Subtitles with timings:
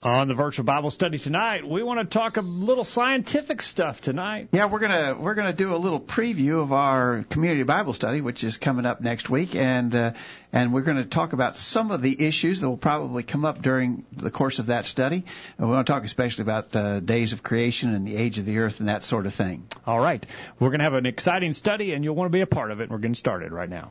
[0.00, 4.46] On the virtual Bible study tonight, we want to talk a little scientific stuff tonight.
[4.52, 8.44] Yeah, we're gonna we're gonna do a little preview of our community Bible study, which
[8.44, 10.12] is coming up next week, and uh,
[10.52, 13.60] and we're going to talk about some of the issues that will probably come up
[13.60, 15.24] during the course of that study.
[15.58, 18.46] And we want to talk especially about the days of creation and the age of
[18.46, 19.66] the earth and that sort of thing.
[19.84, 20.24] All right,
[20.60, 22.80] we're going to have an exciting study, and you'll want to be a part of
[22.80, 22.88] it.
[22.88, 23.90] We're getting started right now.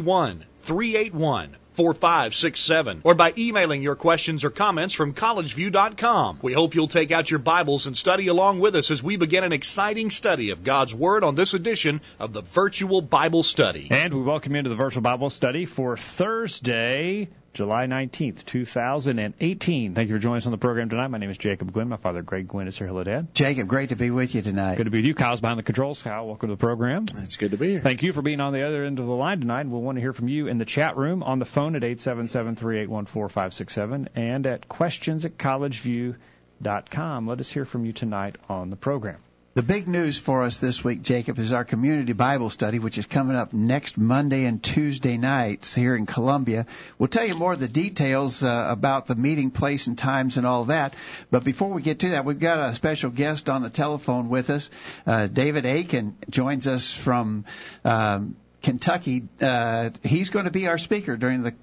[0.00, 6.40] 381 4567 or by emailing your questions or comments from collegeview.com.
[6.42, 9.44] We hope you'll take out your Bibles and study along with us as we begin
[9.44, 13.86] an exciting study of God's Word on this edition of the Virtual Bible Study.
[13.92, 19.94] And we welcome you into the Virtual Bible Study for Thursday, July 19th, 2018.
[19.94, 21.08] Thank you for joining us on the program tonight.
[21.08, 21.88] My name is Jacob Gwin.
[21.88, 22.86] My father, Greg Gwin, is here.
[22.86, 23.34] Hello, Dad.
[23.34, 24.76] Jacob, great to be with you tonight.
[24.76, 25.14] Good to be with you.
[25.14, 26.02] Kyle's behind the controls.
[26.02, 27.06] Kyle, welcome to the program.
[27.16, 27.80] It's good to be here.
[27.80, 29.66] Thank you for being on the other end of the line tonight.
[29.66, 34.08] We'll want to hear from you in the chat room, on the phone at 877-381-4567,
[34.14, 37.26] and at questions at collegeview.com.
[37.26, 39.18] Let us hear from you tonight on the program.
[39.58, 43.06] The big news for us this week, Jacob, is our community Bible study, which is
[43.06, 46.64] coming up next Monday and Tuesday nights here in Columbia.
[46.96, 50.46] We'll tell you more of the details uh, about the meeting place and times and
[50.46, 50.94] all that.
[51.32, 54.48] But before we get to that, we've got a special guest on the telephone with
[54.48, 54.70] us.
[55.04, 57.44] Uh, David Aiken joins us from
[57.84, 59.26] um, Kentucky.
[59.40, 61.54] Uh, he's going to be our speaker during the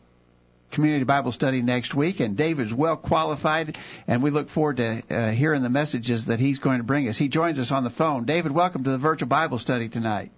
[0.71, 3.77] community Bible study next week, and David's well qualified,
[4.08, 7.17] and we look forward to uh, hearing the messages that he's going to bring us.
[7.17, 8.25] He joins us on the phone.
[8.25, 10.31] David, welcome to the virtual Bible study tonight.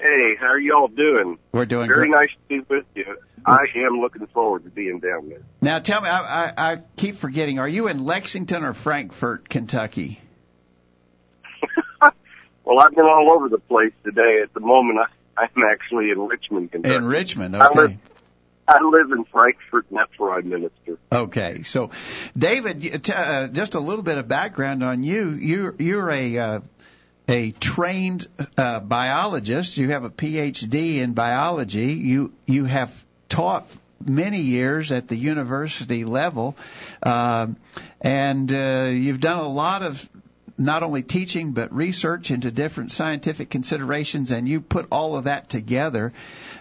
[0.00, 1.38] Hey, how are y'all doing?
[1.50, 2.10] We're doing Very great.
[2.12, 3.16] nice to be with you.
[3.44, 5.40] I am looking forward to being down there.
[5.60, 7.58] Now, tell me, I, I, I keep forgetting.
[7.58, 10.20] Are you in Lexington or Frankfort, Kentucky?
[12.68, 14.40] Well, I've been all over the place today.
[14.42, 16.94] At the moment, I, I'm actually in Richmond, Kentucky.
[16.96, 17.98] In Richmond, I live, okay.
[18.68, 20.98] I live in Frankfort, and that's where I minister.
[21.10, 21.90] Okay, so
[22.36, 25.30] David, uh, just a little bit of background on you.
[25.30, 26.60] You you're a uh,
[27.28, 28.26] a trained
[28.58, 29.78] uh, biologist.
[29.78, 31.94] You have a PhD in biology.
[31.94, 32.92] You you have
[33.30, 33.66] taught
[34.04, 36.54] many years at the university level,
[37.02, 37.56] um,
[38.02, 40.08] and uh, you've done a lot of
[40.58, 45.48] not only teaching but research into different scientific considerations, and you put all of that
[45.48, 46.12] together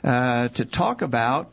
[0.06, 1.52] uh, to talk about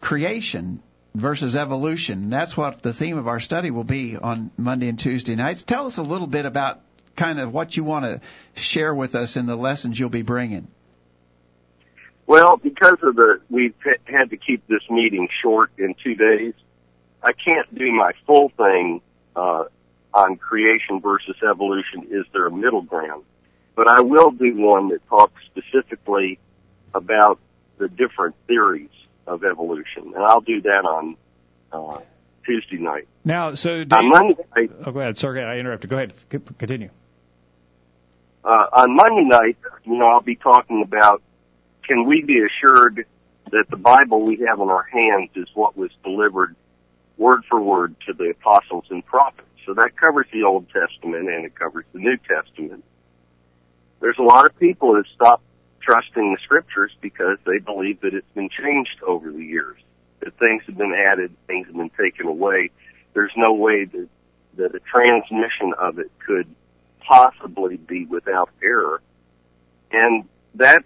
[0.00, 0.82] creation
[1.14, 2.30] versus evolution.
[2.30, 5.62] That's what the theme of our study will be on Monday and Tuesday nights.
[5.62, 6.80] Tell us a little bit about
[7.16, 8.20] kind of what you want to
[8.54, 10.68] share with us in the lessons you'll be bringing.
[12.26, 13.74] Well, because of the, we've
[14.04, 16.54] had to keep this meeting short in two days,
[17.22, 19.02] I can't do my full thing,
[19.34, 19.64] uh,
[20.14, 22.08] on creation versus evolution.
[22.10, 23.24] Is there a middle ground?
[23.74, 26.38] But I will do one that talks specifically
[26.94, 27.38] about
[27.78, 28.90] the different theories
[29.26, 31.16] of evolution, and I'll do that on,
[31.72, 31.98] uh,
[32.44, 33.06] Tuesday night.
[33.24, 35.18] Now, so On Dave, Monday night, oh, go ahead.
[35.18, 35.90] Sorry, I interrupted.
[35.90, 36.14] Go ahead.
[36.58, 36.90] Continue.
[38.44, 41.22] uh, on Monday night, you know, I'll be talking about
[41.84, 43.04] can we be assured
[43.50, 46.56] that the Bible we have in our hands is what was delivered
[47.18, 49.46] word for word to the apostles and prophets.
[49.66, 52.84] So that covers the Old Testament and it covers the New Testament.
[54.00, 55.42] There's a lot of people that stop
[55.80, 59.80] trusting the scriptures because they believe that it's been changed over the years.
[60.20, 62.70] That things have been added, things have been taken away.
[63.14, 64.08] There's no way that,
[64.56, 66.46] that a transmission of it could
[67.00, 69.00] possibly be without error.
[69.90, 70.84] And that,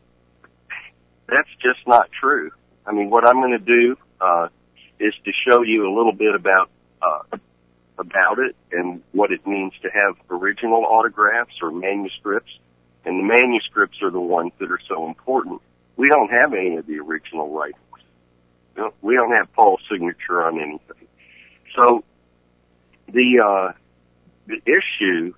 [1.29, 2.51] that's just not true.
[2.87, 4.49] I mean, what I'm going to do, uh,
[5.01, 6.71] is to show you a little bit about,
[7.03, 7.37] uh,
[7.99, 12.53] about it and what it means to have original autographs or manuscripts.
[13.05, 15.61] And the manuscripts are the ones that are so important.
[15.97, 17.81] We don't have any of the original writings.
[19.03, 21.07] We don't have Paul's signature on anything.
[21.77, 22.03] So
[23.09, 23.73] the, uh,
[24.47, 25.35] the issue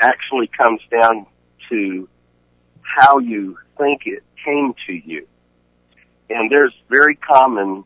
[0.00, 1.26] actually comes down
[1.68, 2.08] to
[2.80, 5.26] how you think it came to you.
[6.30, 7.84] And there's very common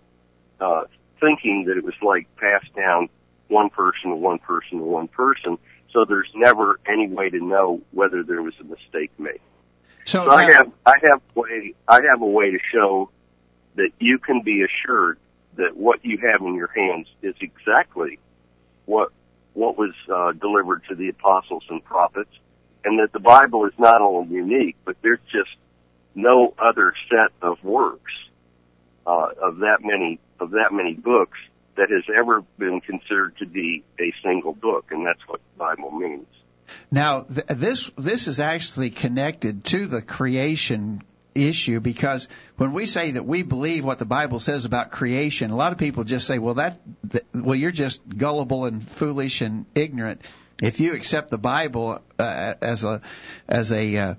[0.60, 0.84] uh,
[1.20, 3.08] thinking that it was like passed down
[3.48, 5.58] one person to one person to one person.
[5.92, 9.40] So there's never any way to know whether there was a mistake made.
[10.04, 13.10] So, So I have I have way I have a way to show
[13.76, 15.18] that you can be assured
[15.56, 18.18] that what you have in your hands is exactly
[18.84, 19.10] what
[19.54, 22.30] what was uh, delivered to the apostles and prophets,
[22.84, 25.50] and that the Bible is not only unique, but there's just
[26.14, 28.12] no other set of works
[29.06, 31.38] uh, of that many of that many books
[31.76, 35.90] that has ever been considered to be a single book, and that's what the Bible
[35.90, 36.26] means.
[36.90, 41.02] Now, th- this this is actually connected to the creation
[41.34, 45.56] issue because when we say that we believe what the Bible says about creation, a
[45.56, 49.66] lot of people just say, "Well, that, that well, you're just gullible and foolish and
[49.74, 50.22] ignorant."
[50.62, 53.02] If you accept the Bible uh, as a
[53.46, 54.14] as a uh,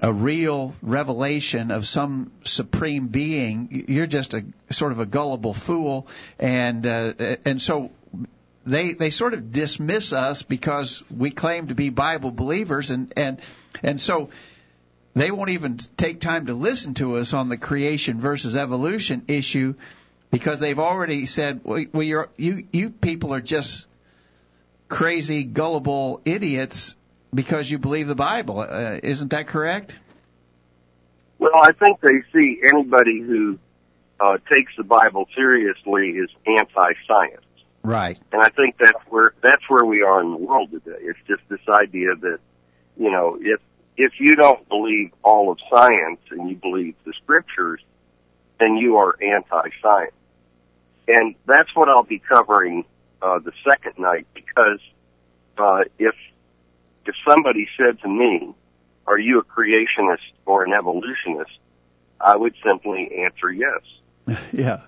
[0.00, 6.06] a real revelation of some supreme being, you're just a sort of a gullible fool,
[6.38, 7.90] and uh, and so
[8.64, 13.40] they they sort of dismiss us because we claim to be Bible believers, and and
[13.82, 14.30] and so
[15.14, 19.74] they won't even take time to listen to us on the creation versus evolution issue
[20.30, 23.86] because they've already said, well, you're, you you people are just
[24.88, 26.94] crazy, gullible idiots
[27.34, 28.60] because you believe the Bible.
[28.60, 29.98] Uh, isn't that correct?
[31.38, 33.58] Well, I think they see anybody who
[34.20, 37.44] uh, takes the Bible seriously is anti-science.
[37.82, 38.18] Right.
[38.32, 40.98] And I think that's where that's where we are in the world today.
[41.00, 42.38] It's just this idea that
[42.98, 43.60] you know if
[43.96, 47.80] if you don't believe all of science and you believe the scriptures,
[48.58, 50.12] then you are anti-science.
[51.08, 52.84] And that's what I'll be covering
[53.22, 54.80] uh, the second night because
[55.56, 56.14] uh, if
[57.06, 58.54] if somebody said to me,
[59.06, 61.58] "Are you a creationist or an evolutionist?"
[62.20, 64.38] I would simply answer yes.
[64.52, 64.82] yeah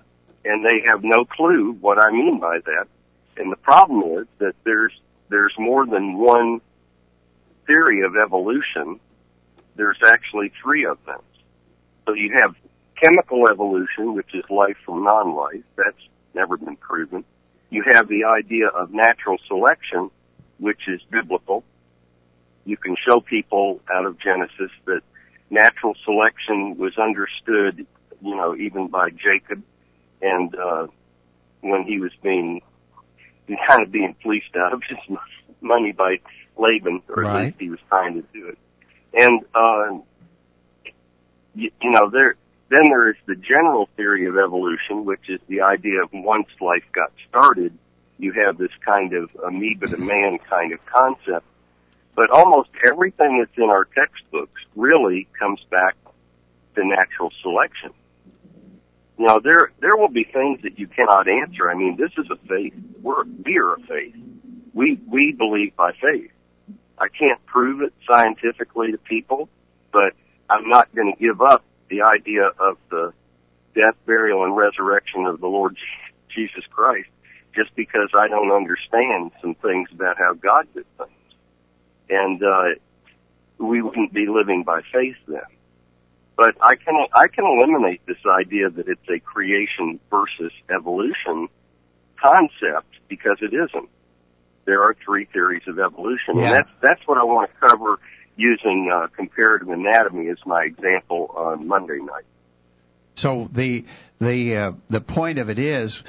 [0.45, 2.87] and they have no clue what I mean by that.
[3.37, 4.93] And the problem is that there's
[5.29, 6.61] there's more than one
[7.65, 8.99] theory of evolution.
[9.75, 11.21] There's actually three of them.
[12.05, 12.55] So you have
[13.01, 15.63] chemical evolution, which is life from non-life.
[15.75, 15.97] That's
[16.35, 17.23] never been proven.
[17.69, 20.11] You have the idea of natural selection,
[20.59, 21.63] which is biblical.
[22.65, 25.01] You can show people out of Genesis that
[25.49, 27.85] natural selection was understood,
[28.21, 29.63] you know, even by Jacob
[30.21, 30.87] and uh,
[31.61, 32.61] when he was being
[33.67, 34.97] kind of being fleeced out of his
[35.61, 36.19] money by
[36.57, 37.35] Laban, or right.
[37.35, 38.57] at least he was trying to do it.
[39.13, 39.99] And uh,
[41.55, 42.35] you, you know, there
[42.69, 46.83] then there is the general theory of evolution, which is the idea of once life
[46.91, 47.77] got started,
[48.17, 51.45] you have this kind of amoeba to man kind of concept.
[52.15, 55.95] But almost everything that's in our textbooks really comes back
[56.75, 57.91] to natural selection.
[59.17, 61.69] Know, there there will be things that you cannot answer.
[61.69, 62.73] I mean, this is a faith.
[63.01, 64.15] We're we are a faith.
[64.73, 66.31] We we believe by faith.
[66.97, 69.49] I can't prove it scientifically to people,
[69.91, 70.13] but
[70.49, 73.13] I'm not going to give up the idea of the
[73.75, 75.77] death, burial, and resurrection of the Lord
[76.33, 77.09] Jesus Christ
[77.55, 81.11] just because I don't understand some things about how God did things.
[82.13, 82.63] And uh,
[83.57, 85.41] we wouldn't be living by faith then.
[86.35, 91.47] But I can I can eliminate this idea that it's a creation versus evolution
[92.21, 93.89] concept because it isn't.
[94.65, 96.43] There are three theories of evolution, Yeah.
[96.43, 97.99] and that's that's what I want to cover
[98.35, 102.25] using uh, comparative anatomy as my example on Monday night.
[103.15, 103.85] So the
[104.19, 106.01] the uh, the point of it is,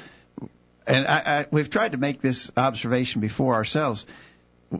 [0.87, 4.07] and I, I, we've tried to make this observation before ourselves.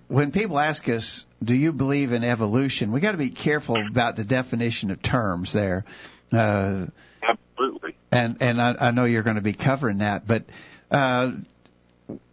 [0.08, 4.16] When people ask us, "Do you believe in evolution?" we got to be careful about
[4.16, 5.86] the definition of terms there.
[6.32, 6.88] Uh,
[7.22, 7.96] Absolutely.
[8.12, 10.44] and and I, I know you're going to be covering that, but
[10.92, 11.32] uh,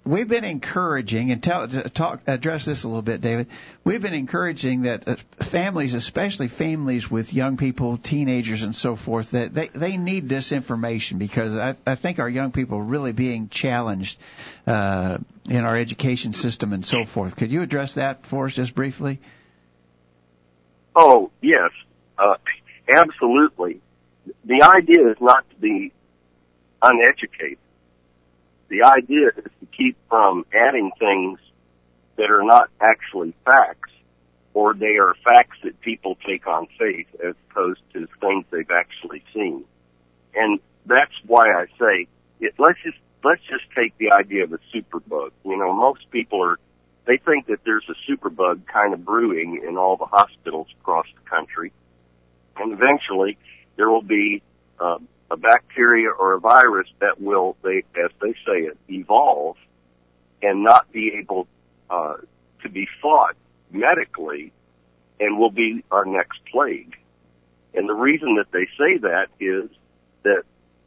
[0.05, 3.49] we've been encouraging and tell talk address this a little bit, David.
[3.85, 9.33] We've been encouraging that uh, families, especially families with young people, teenagers, and so forth,
[9.33, 13.13] that they they need this information because I, I think our young people are really
[13.13, 14.19] being challenged
[14.67, 17.37] uh, in our education system and so forth.
[17.37, 19.21] Could you address that for us just briefly?
[20.95, 21.71] Oh yes,
[22.19, 22.35] uh,
[22.89, 23.81] absolutely.
[24.45, 25.93] The idea is not to be
[26.81, 27.59] uneducated.
[28.73, 31.39] The idea is to keep from adding things
[32.17, 33.91] that are not actually facts,
[34.55, 39.25] or they are facts that people take on faith as opposed to things they've actually
[39.35, 39.65] seen.
[40.35, 42.07] And that's why I say
[42.41, 45.33] it, let's just let's just take the idea of a superbug.
[45.45, 46.59] You know, most people are
[47.05, 51.29] they think that there's a superbug kind of brewing in all the hospitals across the
[51.29, 51.73] country,
[52.57, 53.37] and eventually
[53.77, 54.43] there will be
[54.81, 54.97] uh,
[55.33, 59.57] a bacteria or a virus that will, they, as they say it, evolve
[60.43, 61.49] and not be able
[61.89, 62.17] uh,
[62.63, 63.35] to be fought
[63.71, 64.53] medically,
[65.19, 66.95] and will be our next plague.
[67.73, 69.71] And the reason that they say that is
[70.25, 70.43] that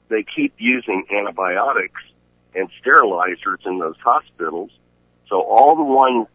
[0.09, 2.01] they keep using antibiotics
[2.53, 4.69] and sterilizers in those hospitals.
[5.27, 6.27] So all the ones,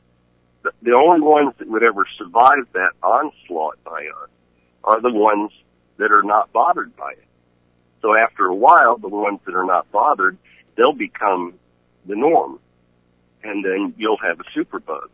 [0.82, 4.30] the only ones that would ever survive that onslaught by us
[4.82, 5.52] are the ones
[5.98, 7.24] that are not bothered by it.
[8.02, 10.38] So after a while, the ones that are not bothered,
[10.76, 11.54] they'll become
[12.06, 12.58] the norm.
[13.42, 15.08] And then you'll have a superbug.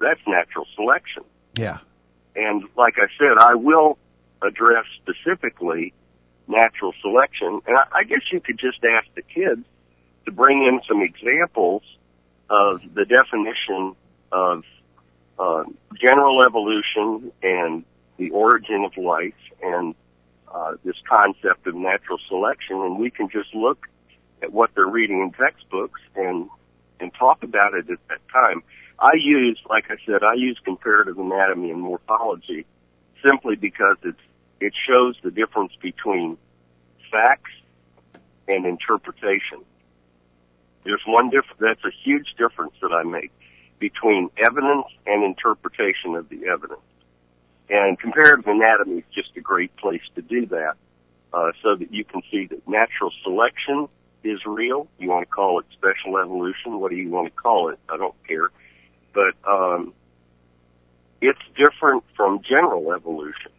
[0.00, 1.24] That's natural selection.
[1.54, 1.78] Yeah.
[2.34, 3.98] And like I said, I will
[4.42, 5.92] address specifically
[6.48, 7.60] natural selection.
[7.66, 9.64] And I, I guess you could just ask the kids
[10.24, 11.82] to bring in some examples
[12.48, 13.94] of the definition
[14.32, 14.64] of
[15.38, 15.64] uh,
[16.00, 17.84] general evolution and
[18.16, 19.94] the origin of life and
[20.52, 23.86] uh, this concept of natural selection, and we can just look
[24.42, 26.48] at what they're reading in textbooks and
[26.98, 28.62] and talk about it at that time.
[28.98, 32.66] I use, like I said, I use comparative anatomy and morphology
[33.22, 34.20] simply because it's
[34.60, 36.36] it shows the difference between
[37.10, 37.52] facts
[38.46, 39.64] and interpretation.
[40.84, 41.60] There's one difference.
[41.60, 43.32] That's a huge difference that I make
[43.78, 46.80] between evidence and interpretation of the evidence.
[47.70, 50.74] And comparative anatomy is just a great place to do that,
[51.32, 53.88] uh, so that you can see that natural selection
[54.24, 54.88] is real.
[54.98, 56.80] You want to call it special evolution?
[56.80, 57.78] What do you want to call it?
[57.88, 58.50] I don't care.
[59.14, 59.94] But um,
[61.20, 63.52] it's different from general evolution,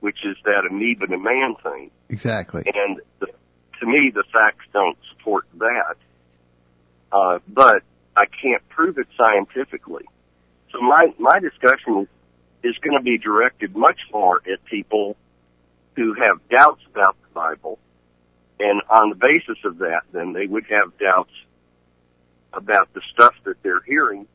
[0.00, 1.90] which is that amoeba to man thing.
[2.08, 2.62] Exactly.
[2.72, 3.26] And the,
[3.80, 5.96] to me, the facts don't support that.
[7.10, 7.82] Uh, but
[8.16, 10.04] I can't prove it scientifically.
[10.72, 12.08] So my my discussion is
[12.66, 15.16] is going to be directed much more at people
[15.94, 17.78] who have doubts about the Bible.
[18.58, 21.32] And on the basis of that, then they would have doubts
[22.52, 24.26] about the stuff that they're hearing,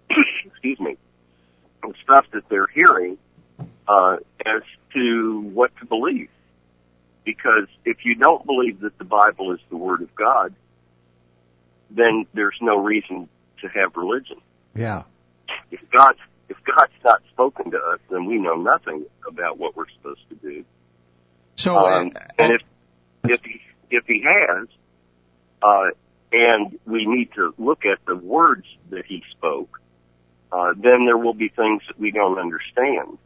[0.44, 0.96] excuse me,
[1.82, 3.16] the stuff that they're hearing,
[3.88, 4.62] uh, as
[4.94, 6.28] to what to believe.
[7.24, 10.54] Because if you don't believe that the Bible is the Word of God,
[11.90, 13.28] then there's no reason
[13.60, 14.38] to have religion.
[14.74, 15.04] Yeah.
[15.70, 16.18] If God's
[16.50, 20.34] if God's not spoken to us, then we know nothing about what we're supposed to
[20.34, 20.64] do.
[21.56, 22.62] So, um, uh, and if
[23.24, 24.66] if he if he has,
[25.62, 25.90] uh,
[26.32, 29.80] and we need to look at the words that he spoke,
[30.50, 33.18] uh, then there will be things that we don't understand.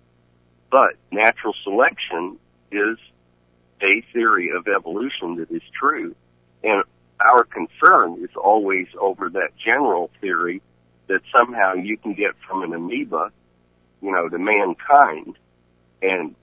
[0.71, 2.39] But natural selection
[2.71, 2.99] is
[3.81, 6.15] a theory of evolution that is true,
[6.63, 6.85] and
[7.21, 10.61] our concern is always over that general theory
[11.09, 13.31] that somehow you can get from an amoeba,
[14.03, 15.37] you know, to mankind
[16.03, 16.35] and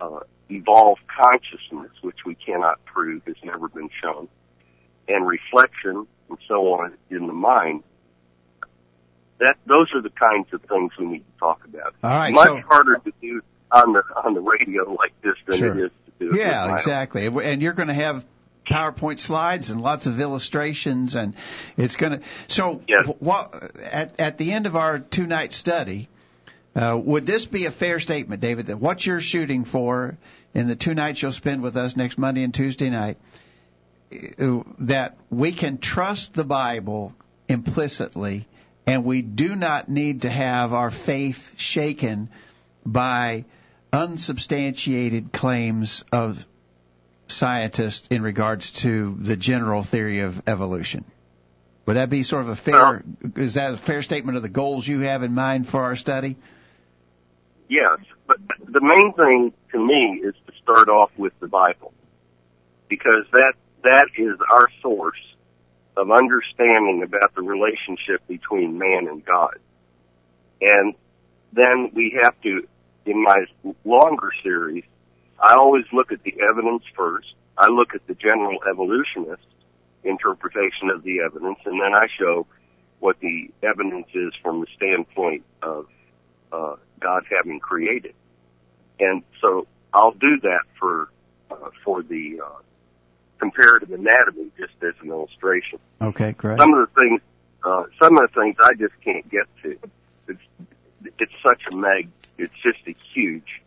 [0.00, 4.28] uh, evolve consciousness, which we cannot prove, has never been shown,
[5.08, 7.82] and reflection and so on in the mind.
[9.40, 11.94] That those are the kinds of things we need to talk about.
[12.02, 15.58] All right, Much so- harder to do on the on the radio like this than
[15.58, 15.78] Sure.
[15.78, 16.38] it is to do.
[16.38, 17.26] Yeah, exactly.
[17.26, 18.24] And you're going to have
[18.68, 21.34] PowerPoint slides and lots of illustrations, and
[21.76, 22.24] it's going to.
[22.48, 23.06] So, Yes.
[23.18, 26.08] what at at the end of our two night study,
[26.74, 28.66] uh, would this be a fair statement, David?
[28.66, 30.16] That what you're shooting for
[30.54, 33.18] in the two nights you'll spend with us next Monday and Tuesday night,
[34.38, 37.14] uh, that we can trust the Bible
[37.48, 38.46] implicitly,
[38.86, 42.28] and we do not need to have our faith shaken
[42.86, 43.44] by
[43.92, 46.46] unsubstantiated claims of
[47.26, 51.04] scientists in regards to the general theory of evolution.
[51.86, 53.04] Would that be sort of a fair,
[53.36, 56.36] is that a fair statement of the goals you have in mind for our study?
[57.68, 61.92] Yes, but the main thing to me is to start off with the Bible,
[62.88, 65.20] because that that is our source
[65.96, 69.58] of understanding about the relationship between man and God.
[70.60, 70.94] And
[71.52, 72.66] then we have to,
[73.06, 73.44] in my
[73.84, 74.84] longer series,
[75.42, 77.34] I always look at the evidence first.
[77.56, 79.46] I look at the general evolutionist
[80.02, 82.46] interpretation of the evidence, and then I show
[83.00, 85.86] what the evidence is from the standpoint of
[86.52, 88.14] uh, God having created.
[88.98, 91.08] And so I'll do that for
[91.50, 92.58] uh, for the uh,
[93.38, 95.78] comparative anatomy, just as an illustration.
[96.00, 96.58] Okay, great.
[96.58, 97.20] Some of the things,
[97.64, 99.78] uh, some of the things I just can't get to.
[100.28, 100.40] It's
[101.18, 102.08] it's such a mag.
[102.38, 103.60] It's just a huge.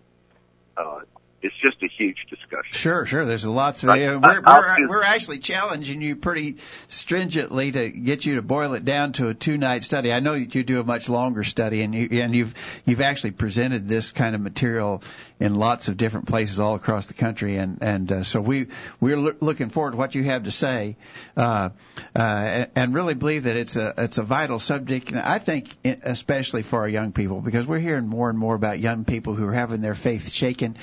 [1.41, 2.72] It's just a huge discussion.
[2.72, 3.24] Sure, sure.
[3.24, 3.89] There's lots of.
[3.89, 9.13] We're we're, we're actually challenging you pretty stringently to get you to boil it down
[9.13, 10.12] to a two night study.
[10.12, 13.32] I know that you do a much longer study, and you and you've you've actually
[13.32, 15.03] presented this kind of material
[15.39, 18.67] in lots of different places all across the country, and and uh, so we
[19.00, 20.96] we're loo- looking forward to what you have to say,
[21.36, 21.70] uh,
[22.15, 25.75] uh, and- and really believe that it's a it's a vital subject, and I think
[25.84, 29.48] especially for our young people because we're hearing more and more about young people who
[29.48, 30.75] are having their faith shaken,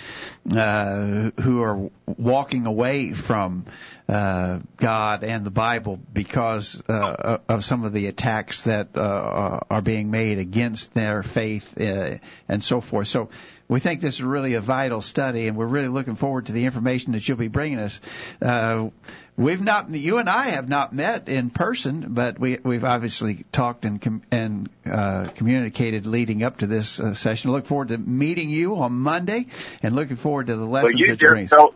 [0.55, 3.65] uh, who are walking away from
[4.09, 9.83] uh, God and the Bible because uh, of some of the attacks that uh, are
[9.83, 12.19] being made against their faith uh,
[12.49, 13.09] and so forth.
[13.09, 13.31] So
[13.69, 16.67] we think this is really a vital study, and we're really looking forward to the
[16.67, 17.99] information that you'll be bringing us.
[18.43, 18.91] Uh,
[19.37, 23.85] we've not, you and I have not met in person, but we, we've obviously talked
[23.87, 27.53] and com- and uh, communicated leading up to this uh, session.
[27.53, 29.47] Look forward to meeting you on Monday,
[29.83, 31.47] and looking forward to the lessons well, you that you bring.
[31.47, 31.75] Don't,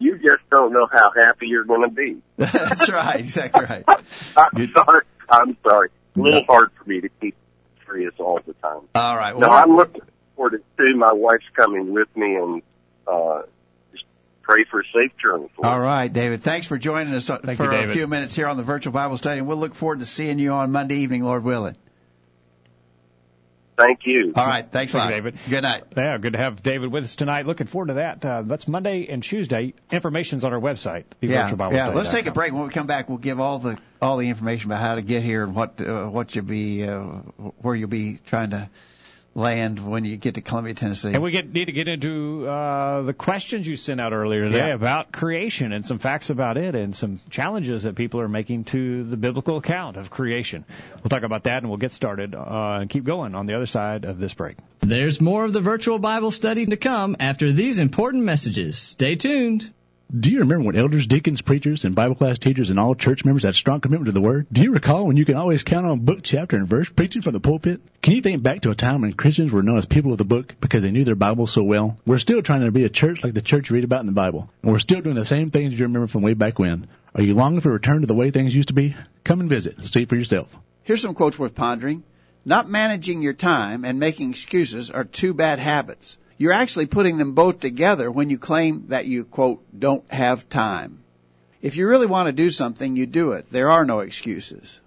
[0.00, 2.18] you just don't know how happy you're going to be.
[2.36, 3.84] That's right, exactly right.
[4.36, 4.70] I'm Good.
[4.74, 5.04] sorry.
[5.30, 5.90] I'm sorry.
[6.16, 6.46] A little no.
[6.46, 7.36] hard for me to keep
[7.86, 8.80] serious all the time.
[8.94, 9.36] All right.
[9.36, 10.02] Well, no, I'm looking
[10.38, 10.96] forward to too.
[10.96, 12.62] My wife's coming with me, and
[13.06, 13.42] uh,
[13.92, 14.04] just
[14.42, 15.50] pray for a safe journey.
[15.56, 15.80] For all us.
[15.80, 16.42] right, David.
[16.42, 19.18] Thanks for joining us Thank for you, a few minutes here on the virtual Bible
[19.18, 21.76] study, and we'll look forward to seeing you on Monday evening, Lord willing.
[23.76, 24.32] Thank you.
[24.34, 24.66] All right.
[24.68, 25.14] Thanks Thank a lot.
[25.14, 25.38] You, David.
[25.48, 25.84] Good night.
[25.96, 27.46] Yeah, good to have David with us tonight.
[27.46, 28.24] Looking forward to that.
[28.24, 29.72] Uh, that's Monday and Tuesday.
[29.92, 31.04] Information's on our website.
[31.20, 31.76] The Virtual Bible Study.
[31.76, 31.94] Yeah, yeah.
[31.94, 32.52] Let's take a break.
[32.52, 35.22] When we come back, we'll give all the all the information about how to get
[35.22, 37.02] here and what uh, what you'll be uh,
[37.62, 38.68] where you'll be trying to
[39.38, 41.14] land when you get to Columbia, Tennessee.
[41.14, 44.68] And we get, need to get into uh, the questions you sent out earlier today
[44.68, 44.74] Yeah.
[44.74, 49.04] about creation and some facts about it and some challenges that people are making to
[49.04, 50.64] the biblical account of creation.
[50.96, 53.66] We'll talk about that and we'll get started uh, and keep going on the other
[53.66, 54.56] side of this break.
[54.80, 58.76] There's more of the virtual Bible study to come after these important messages.
[58.78, 59.72] Stay tuned.
[60.10, 63.42] Do you remember when elders, deacons, preachers, and Bible class teachers and all church members
[63.42, 64.46] had strong commitment to the Word?
[64.50, 67.34] Do you recall when you can always count on book, chapter, and verse preaching from
[67.34, 67.82] the pulpit?
[68.00, 70.24] Can you think back to a time when Christians were known as people of the
[70.24, 71.98] book because they knew their Bible so well?
[72.06, 74.12] We're still trying to be a church like the church you read about in the
[74.12, 76.88] Bible, and we're still doing the same things you remember from way back when.
[77.14, 78.96] Are you longing for a return to the way things used to be?
[79.24, 79.88] Come and visit.
[79.88, 80.48] See for yourself.
[80.84, 82.02] Here's some quotes worth pondering.
[82.46, 86.16] Not managing your time and making excuses are two bad habits.
[86.38, 91.00] You're actually putting them both together when you claim that you, quote, don't have time.
[91.60, 93.50] If you really want to do something, you do it.
[93.50, 94.80] There are no excuses.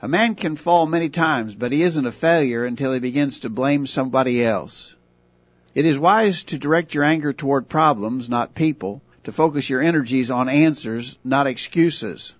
[0.00, 3.50] A man can fall many times, but he isn't a failure until he begins to
[3.50, 4.96] blame somebody else.
[5.76, 10.32] It is wise to direct your anger toward problems, not people, to focus your energies
[10.32, 12.34] on answers, not excuses.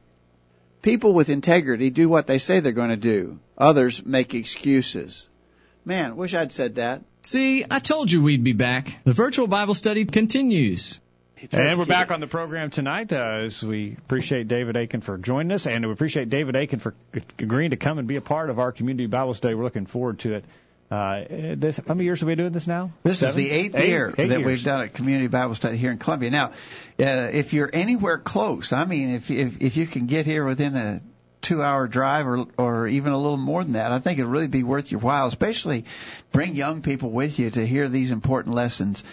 [0.82, 3.38] People with integrity do what they say they're going to do.
[3.56, 5.28] Others make excuses.
[5.84, 7.02] Man, wish I'd said that.
[7.22, 8.98] See, I told you we'd be back.
[9.04, 11.00] The virtual Bible study continues.
[11.50, 15.50] And we're back on the program tonight uh, as we appreciate David Aiken for joining
[15.50, 16.94] us, and we appreciate David Aiken for
[17.36, 19.54] agreeing to come and be a part of our community Bible study.
[19.56, 20.44] We're looking forward to it.
[20.88, 21.24] Uh,
[21.56, 22.92] this, how many years have we been doing this now?
[23.02, 23.30] This Seven?
[23.30, 24.46] is the eighth Eight- year eight that years.
[24.46, 26.30] we've done a community Bible study here in Columbia.
[26.30, 26.48] Now,
[27.00, 30.76] uh, if you're anywhere close, I mean, if if if you can get here within
[30.76, 31.00] a
[31.42, 34.62] two-hour drive or or even a little more than that, I think it'd really be
[34.62, 35.26] worth your while.
[35.26, 35.84] Especially
[36.32, 39.04] bring young people with you to hear these important lessons.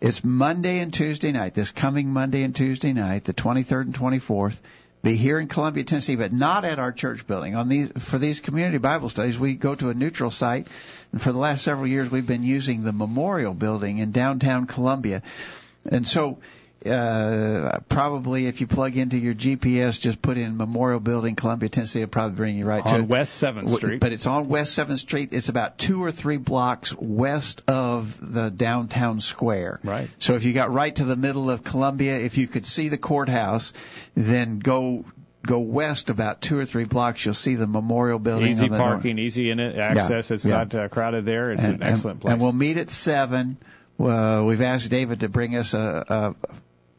[0.00, 1.54] It's Monday and Tuesday night.
[1.54, 4.56] This coming Monday and Tuesday night, the 23rd and 24th.
[5.02, 7.54] Be here in Columbia, Tennessee, but not at our church building.
[7.54, 10.66] On these for these community Bible studies, we go to a neutral site,
[11.12, 15.22] and for the last several years, we've been using the Memorial Building in downtown Columbia.
[15.84, 16.38] And so,
[16.86, 22.02] uh, probably if you plug into your GPS, just put in Memorial Building, Columbia, Tennessee,
[22.02, 23.08] it'll probably bring you right to on.
[23.08, 24.00] West Seventh Street.
[24.00, 25.30] But it's on West 7th Street.
[25.32, 29.80] It's about two or three blocks west of the downtown square.
[29.82, 30.10] Right.
[30.18, 32.98] So if you got right to the middle of Columbia, if you could see the
[32.98, 33.72] courthouse,
[34.14, 35.06] then go
[35.46, 37.24] go west about two or three blocks.
[37.24, 38.50] You'll see the Memorial Building.
[38.50, 38.90] Easy on the north.
[38.92, 40.30] parking, easy in it, access.
[40.30, 40.58] It's yeah.
[40.58, 41.52] not uh, crowded there.
[41.52, 42.32] It's and, an excellent and, place.
[42.32, 43.58] And we'll meet at seven.
[43.98, 46.48] Uh, we've asked David to bring us a, a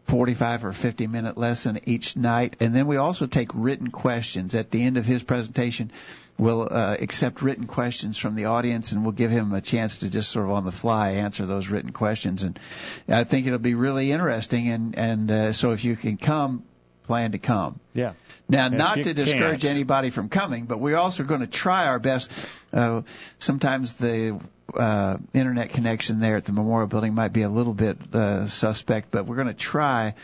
[0.09, 4.71] 45 or 50 minute lesson each night, and then we also take written questions at
[4.71, 5.91] the end of his presentation.
[6.37, 10.09] We'll uh, accept written questions from the audience, and we'll give him a chance to
[10.09, 12.43] just sort of on the fly answer those written questions.
[12.43, 12.59] And
[13.07, 14.67] I think it'll be really interesting.
[14.67, 16.63] And and uh, so if you can come,
[17.05, 17.79] plan to come.
[17.93, 18.13] yeah.
[18.47, 19.71] Now, If not to discourage can't.
[19.71, 22.31] anybody from coming, but we're also going to try our best.
[22.71, 23.01] Uh,
[23.39, 24.39] sometimes the
[24.73, 29.11] uh, internet connection there at the Memorial Building might be a little bit uh, suspect,
[29.11, 30.15] but we're going to try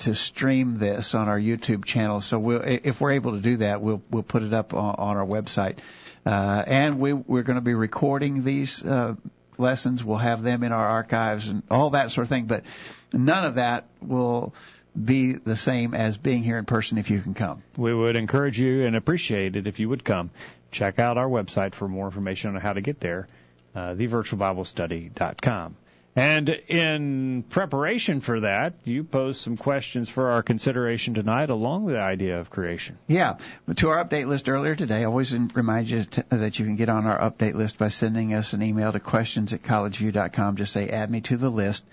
[0.00, 2.20] to stream this on our YouTube channel.
[2.20, 5.16] So we'll, if we're able to do that, we'll we'll put it up on, on
[5.16, 5.78] our website,
[6.26, 9.14] uh, and we we're going to be recording these uh,
[9.58, 10.02] lessons.
[10.02, 12.46] We'll have them in our archives and all that sort of thing.
[12.46, 12.64] But
[13.12, 14.54] none of that will
[15.04, 17.62] be the same as being here in person if you can come.
[17.76, 20.30] We would encourage you and appreciate it if you would come.
[20.72, 23.28] Check out our website for more information on how to get there,
[23.74, 25.76] uh, thevirtualbiblestudy.com.
[26.16, 31.94] And in preparation for that, you posed some questions for our consideration tonight along with
[31.94, 32.98] the idea of creation.
[33.06, 33.38] Yeah,
[33.76, 36.88] to our update list earlier today, I always remind you to, that you can get
[36.88, 40.56] on our update list by sending us an email to questions at collegeview.com.
[40.56, 41.84] Just say, add me to the list.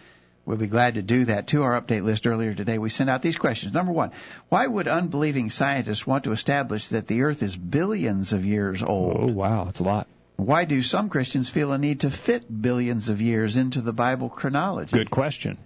[0.47, 1.47] We'll be glad to do that.
[1.47, 3.73] To our update list earlier today, we sent out these questions.
[3.73, 4.11] Number one,
[4.49, 9.17] why would unbelieving scientists want to establish that the Earth is billions of years old?
[9.19, 9.65] Oh, wow.
[9.65, 10.07] That's a lot.
[10.37, 14.29] Why do some Christians feel a need to fit billions of years into the Bible
[14.29, 14.95] chronology?
[14.95, 15.57] Good question.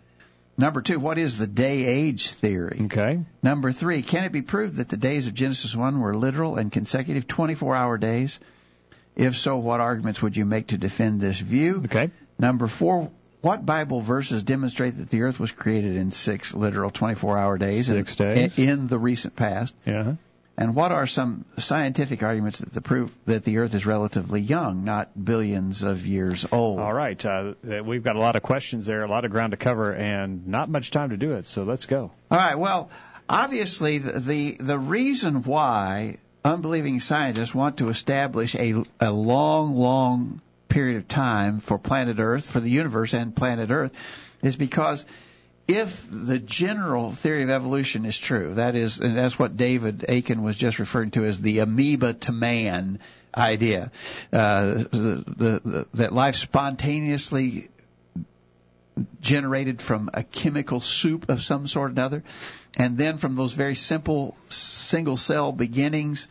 [0.58, 2.80] Number two, what is the day age theory?
[2.86, 3.20] Okay.
[3.44, 6.72] Number three, can it be proved that the days of Genesis 1 were literal and
[6.72, 8.40] consecutive 24 hour days?
[9.16, 11.82] If so, what arguments would you make to defend this view?
[11.86, 12.12] Okay.
[12.40, 17.38] Number four, what Bible verses demonstrate that the earth was created in six literal 24
[17.38, 18.58] hour days, Six in, days.
[18.60, 19.74] in the recent past?
[19.86, 20.16] Yeah.
[20.58, 24.84] And what are some scientific arguments that the prove that the earth is relatively young,
[24.84, 26.80] not billions of years old?
[26.80, 27.26] All right.
[27.26, 30.48] Uh, we've got a lot of questions there, a lot of ground to cover, and
[30.48, 31.48] not much time to do it.
[31.48, 32.12] So let's go.
[32.30, 32.56] All right.
[32.56, 32.90] Well,
[33.30, 40.42] obviously, the the, the reason why unbelieving scientists want to establish a a long, long
[40.68, 43.92] period of time for planet Earth, for the universe and planet Earth,
[44.42, 45.06] is because
[45.72, 50.44] if the general theory of evolution is true, that is, and that's what David Aiken
[50.44, 53.00] was just referring to as the amoeba to man
[53.36, 53.92] idea,
[54.34, 57.70] uh, the, the, that life spontaneously
[59.22, 62.24] generated from a chemical soup of some sort or another,
[62.78, 66.28] and then from those very simple single cell beginnings,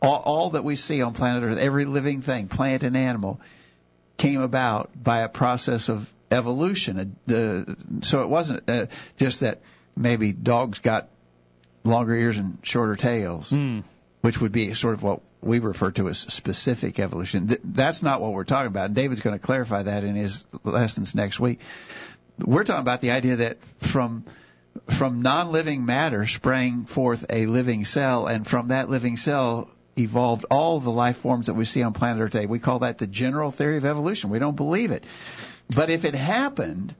[0.00, 3.40] all, all that we see on planet Earth, every living thing, plant and animal,
[4.16, 7.16] came about by a process of evolution.
[7.28, 9.60] Uh, so it wasn't uh, just that
[9.96, 11.08] maybe dogs got
[11.84, 13.52] longer ears and shorter tails,
[14.22, 17.48] which would be sort of what we refer to as specific evolution.
[17.48, 18.86] Th- that's not what we're talking about.
[18.86, 21.60] And David's going to clarify that in his lessons next week.
[22.38, 24.24] We're talking about the idea that from
[24.88, 30.80] from non-living matter sprang forth a living cell, and from that living cell evolved all
[30.80, 32.46] the life forms that we see on planet Earth today.
[32.46, 34.30] We call that the general theory of evolution.
[34.30, 35.04] We don't believe it.
[35.74, 36.94] But if it happened,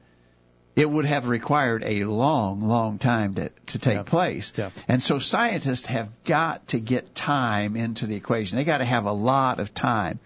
[0.76, 4.02] it would have required a long, long time to, to take Yeah.
[4.02, 4.52] place.
[4.56, 4.70] Yeah.
[4.88, 8.56] And so scientists have got to get time into the equation.
[8.56, 10.18] They got to have a lot of time.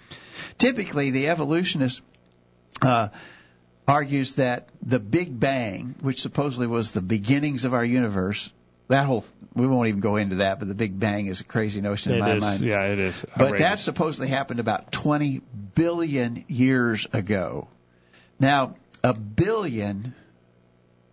[0.57, 2.01] Typically, the evolutionist
[2.81, 3.09] uh,
[3.87, 8.51] argues that the Big Bang, which supposedly was the beginnings of our universe,
[8.89, 9.25] that whole
[9.55, 12.19] we won't even go into that, but the Big Bang is a crazy notion in
[12.19, 12.41] It my is.
[12.41, 12.61] mind.
[12.63, 13.25] Yeah, it is.
[13.37, 15.43] But that supposedly happened about 20
[15.75, 17.69] billion years ago.
[18.39, 20.15] Now, a billion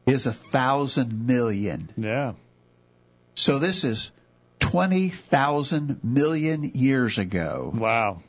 [0.06, 1.90] is a thousand million.
[1.98, 2.34] Yeah.
[3.36, 4.12] So this is
[4.60, 7.72] 20,000 million years ago.
[7.74, 8.22] Wow.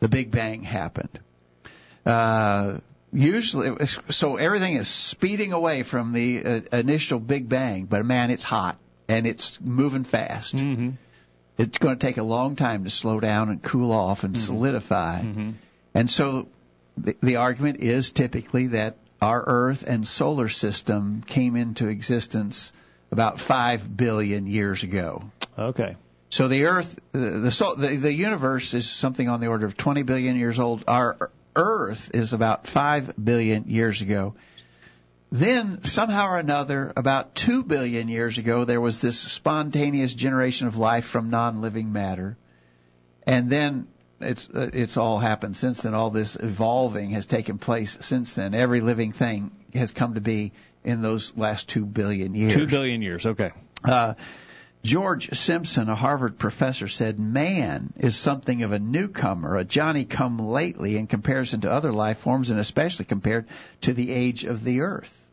[0.00, 1.18] The Big Bang happened.
[2.04, 2.78] Uh,
[3.12, 8.42] usually, so everything is speeding away from the uh, initial Big Bang, but man, it's
[8.42, 8.78] hot
[9.08, 10.56] and it's moving fast.
[10.56, 10.90] Mm-hmm.
[11.56, 15.22] It's going to take a long time to slow down and cool off and solidify.
[15.22, 15.50] Mm-hmm.
[15.94, 16.48] And so
[16.96, 22.72] the, the argument is typically that our Earth and solar system came into existence
[23.10, 25.22] about 5 billion years ago.
[25.58, 25.96] Okay.
[26.30, 30.36] So the Earth, the the, the universe is something on the order of 20 billion
[30.36, 30.84] years old.
[30.88, 34.34] Our Earth is about 5 billion years ago.
[35.30, 40.76] Then somehow or another, about 2 billion years ago, there was this spontaneous generation of
[40.76, 42.36] life from non-living matter.
[43.26, 43.86] And then
[44.20, 45.94] it's uh, it's all happened since then.
[45.94, 48.54] All this evolving has taken place since then.
[48.54, 50.52] Every living thing has come to be
[50.84, 52.54] in those last 2 billion years.
[52.54, 53.24] Two billion years.
[53.24, 53.52] Okay.
[53.82, 54.14] Uh,
[54.82, 60.38] George Simpson, a Harvard professor, said man is something of a newcomer, a Johnny come
[60.38, 63.46] lately in comparison to other life forms and especially compared
[63.80, 65.24] to the age of the earth.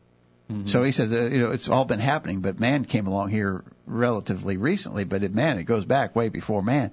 [0.66, 3.64] So he says, uh, you know, it's all been happening, but man came along here
[3.86, 6.90] relatively recently, but it, man, it goes back way before man.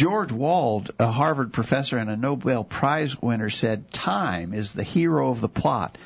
[0.00, 5.28] George Wald, a Harvard professor and a Nobel Prize winner, said time is the hero
[5.28, 5.98] of the plot.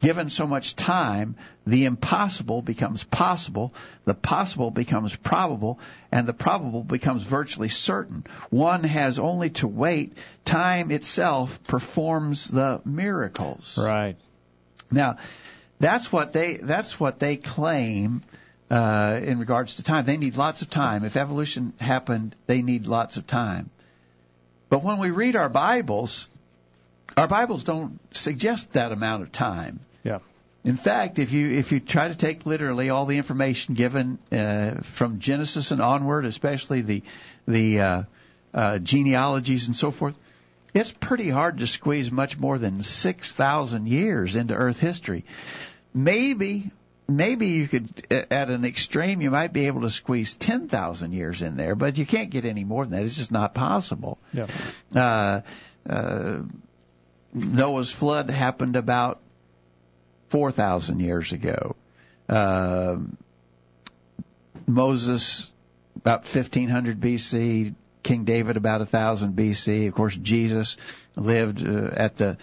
[0.00, 3.72] Given so much time, the impossible becomes possible,
[4.04, 5.78] the possible becomes probable,
[6.10, 8.24] and the probable becomes virtually certain.
[8.50, 10.18] One has only to wait.
[10.44, 13.78] Time itself performs the miracles.
[13.78, 14.16] Right.
[14.90, 15.18] Now,
[15.78, 18.22] that's what they that's what they claim
[18.70, 20.04] uh, in regards to time.
[20.04, 21.04] They need lots of time.
[21.04, 23.70] If evolution happened, they need lots of time.
[24.68, 26.28] But when we read our Bibles,
[27.16, 29.80] our Bibles don't suggest that amount of time.
[30.02, 30.18] Yeah.
[30.64, 34.80] In fact, if you if you try to take literally all the information given uh,
[34.82, 37.02] from Genesis and onward, especially the
[37.46, 38.02] the uh,
[38.52, 40.16] uh, genealogies and so forth,
[40.74, 45.24] it's pretty hard to squeeze much more than six thousand years into Earth history.
[45.94, 46.72] Maybe
[47.08, 51.42] maybe you could at an extreme you might be able to squeeze ten thousand years
[51.42, 53.04] in there, but you can't get any more than that.
[53.04, 54.18] It's just not possible.
[54.32, 54.46] Yeah.
[54.94, 55.40] Uh,
[55.88, 56.38] uh,
[57.32, 59.20] Noah's flood happened about
[60.30, 61.76] 4,000 years ago.
[62.28, 62.96] Uh,
[64.66, 65.50] Moses,
[65.96, 67.74] about 1500 BC.
[68.02, 69.88] King David, about 1000 BC.
[69.88, 70.76] Of course, Jesus
[71.16, 72.38] lived uh, at the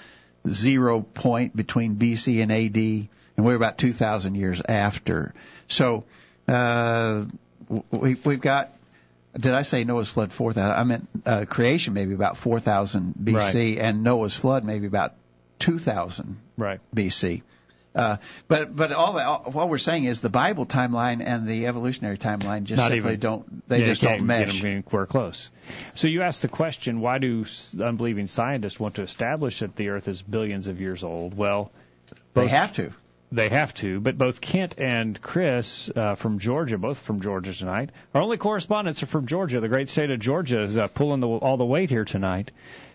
[0.47, 5.33] zero point between BC and AD, and we're about 2,000 years after.
[5.67, 6.03] So,
[6.47, 7.25] uh,
[7.91, 8.71] we, we've got
[9.39, 10.71] did I say Noah's flood 4,000?
[10.71, 13.77] I meant uh, creation maybe about 4,000 BC, Right.
[13.79, 15.13] and Noah's flood maybe about
[15.59, 16.79] 2,000 Right.
[16.95, 17.41] BC.
[17.95, 18.17] Uh,
[18.47, 22.17] but but all, that, all what we're saying is the Bible timeline and the evolutionary
[22.17, 24.63] timeline just Not simply even- don't they Yeah, just don't mesh.
[24.63, 25.47] anywhere close.
[25.93, 27.45] So you asked the question, why do
[27.79, 31.35] unbelieving scientists want to establish that the Earth is billions of years old?
[31.37, 31.71] Well,
[32.33, 32.91] They have to.
[33.33, 37.89] They have to, but both Kent and Chris uh, from Georgia, both from Georgia tonight,
[38.13, 39.59] our only correspondents are from Georgia.
[39.59, 42.51] The great state of Georgia is uh, pulling the, all the weight here tonight.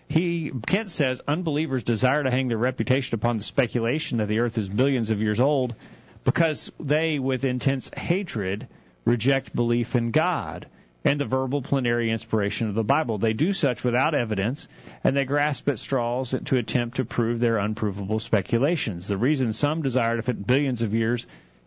[0.07, 4.57] He Kent says unbelievers desire to hang their reputation upon the speculation that the Earth
[4.57, 5.75] is billions of years old
[6.23, 8.69] because they, with intense hatred,
[9.03, 10.67] reject belief in God
[11.05, 13.17] and the verbal plenary inspiration of the Bible.
[13.17, 14.67] They do such without evidence,
[15.03, 19.07] and they grasp at straws to attempt to prove their unprovable speculations.
[19.07, 21.25] The reason some desire to fit billions of years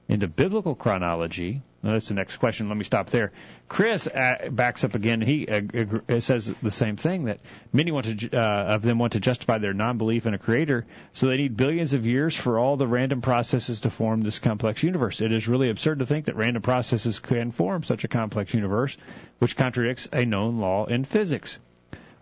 [0.08, 1.62] into biblical chronology.
[1.82, 2.68] Now, that's the next question.
[2.68, 3.32] Let me stop there.
[3.68, 5.20] Chris uh, backs up again.
[5.20, 7.40] He uh, says the same thing that
[7.72, 8.40] many want to uh,
[8.74, 12.06] of them want to justify their non-belief in a creator, so they need billions of
[12.06, 15.20] years for all the random processes to form this complex universe.
[15.20, 18.96] It is really absurd to think that random processes can form such a complex universe,
[19.40, 21.58] which contradicts a known law in physics.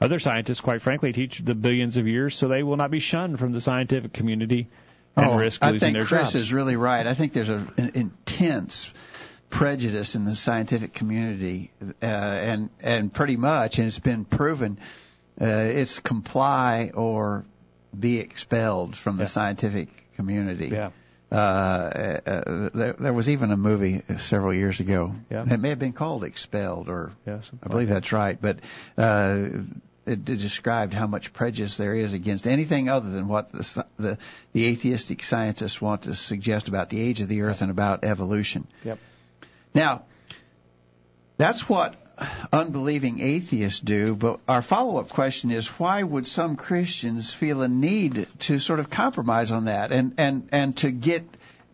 [0.01, 3.39] Other scientists, quite frankly, teach the billions of years so they will not be shunned
[3.39, 4.69] from the scientific community
[5.17, 6.35] and Oh, risk I think Chris jobs.
[6.37, 7.07] is really right.
[7.07, 8.89] I think there's a, an intense
[9.51, 11.71] prejudice in the scientific community,
[12.03, 14.79] uh, and and pretty much, and it's been proven,
[15.41, 17.45] uh, it's comply or
[17.99, 19.29] be expelled from the Yeah.
[19.29, 20.69] scientific community.
[20.69, 20.91] Yeah.
[21.33, 21.35] Uh,
[22.27, 25.15] uh, there, there was even a movie several years ago.
[25.31, 25.45] Yeah.
[25.53, 28.39] It may have been called Expelled, or Yeah, I believe like that's right.
[28.41, 28.59] But
[28.99, 29.47] uh,
[30.07, 34.19] it, it described how much prejudice there is against anything other than what the, the
[34.53, 38.67] the atheistic scientists want to suggest about the age of the Earth and about evolution.
[38.85, 38.99] Yep.
[39.75, 40.03] Now,
[41.37, 41.97] that's what
[42.53, 48.27] unbelieving atheists do, but our follow-up question is why would some Christians feel a need
[48.41, 51.25] to sort of compromise on that and and and to get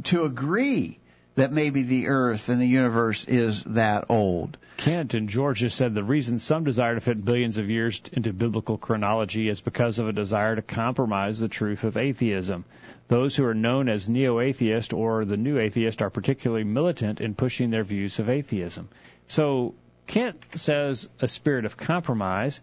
[0.04, 0.98] to agree
[1.34, 4.56] that maybe the earth and the universe is that old?
[4.76, 8.76] Kent in Georgia said the reason some desire to fit billions of years into biblical
[8.76, 12.64] chronology is because of a desire to compromise the truth with atheism.
[13.08, 17.34] Those who are known as neo atheist or the new atheist are particularly militant in
[17.34, 18.88] pushing their views of atheism.
[19.28, 19.74] So
[20.06, 22.60] Kent says a spirit of compromise,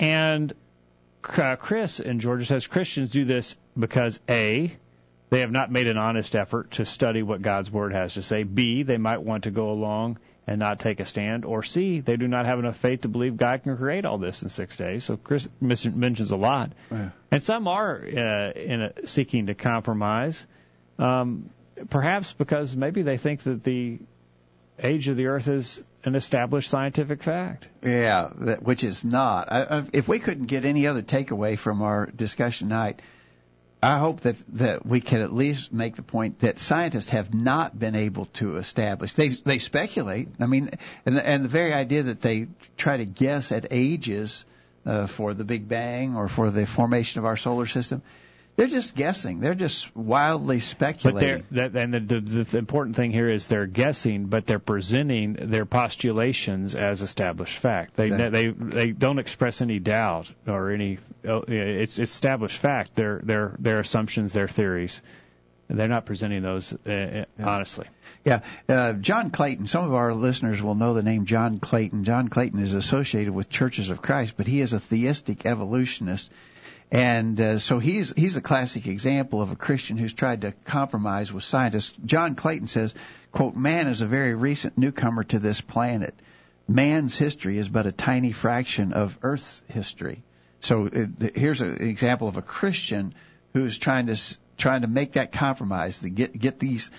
[0.00, 0.52] and
[1.24, 4.76] uh, Chris in Georgia says Christians do this because A,
[5.30, 8.42] they have not made an honest effort to study what God's Word has to say.
[8.42, 11.44] B, they might want to go along and not take a stand.
[11.44, 14.42] Or C, they do not have enough faith to believe God can create all this
[14.42, 15.04] in six days.
[15.04, 16.72] So Chris mentions a lot.
[16.90, 17.10] Yeah.
[17.30, 20.44] And some are uh, in a, seeking to compromise,
[20.98, 21.50] um,
[21.90, 23.98] perhaps because maybe they think that the
[24.78, 27.68] age of the earth is an established scientific fact.
[27.82, 29.50] Yeah, that, which is not.
[29.52, 33.00] I, if we couldn't get any other takeaway from our discussion tonight,
[33.82, 37.76] I hope that that we can at least make the point that scientists have not
[37.76, 39.14] been able to establish.
[39.14, 40.28] They they speculate.
[40.38, 40.70] I mean,
[41.04, 44.44] and the, and the very idea that they try to guess at ages
[44.86, 48.02] uh, for the Big Bang or for the formation of our solar system,
[48.56, 49.40] they're just guessing.
[49.40, 51.44] They're just wildly speculating.
[51.50, 55.32] they're that, and the, the, the important thing here is they're guessing, but they're presenting
[55.34, 57.96] their postulations as established fact.
[57.96, 58.50] They Exactly.
[58.50, 60.98] they they don't express any doubt or any.
[61.26, 62.94] oh, It's established fact.
[62.94, 65.00] Their their their assumptions, their theories.
[65.68, 67.86] They're not presenting those uh, honestly.
[68.26, 69.66] Yeah, uh, John Clayton.
[69.66, 72.04] Some of our listeners will know the name John Clayton.
[72.04, 76.30] John Clayton is associated with Churches of Christ, but he is a theistic evolutionist,
[76.92, 81.32] and uh, so he's he's a classic example of a Christian who's tried to compromise
[81.32, 81.94] with scientists.
[82.04, 82.94] John Clayton says,
[83.32, 86.14] "quote Man is a very recent newcomer to this planet.
[86.68, 90.22] Man's history is but a tiny fraction of Earth's history."
[90.60, 93.14] So uh, here's an example of a Christian
[93.54, 96.90] who's trying to trying to make that compromise to get get these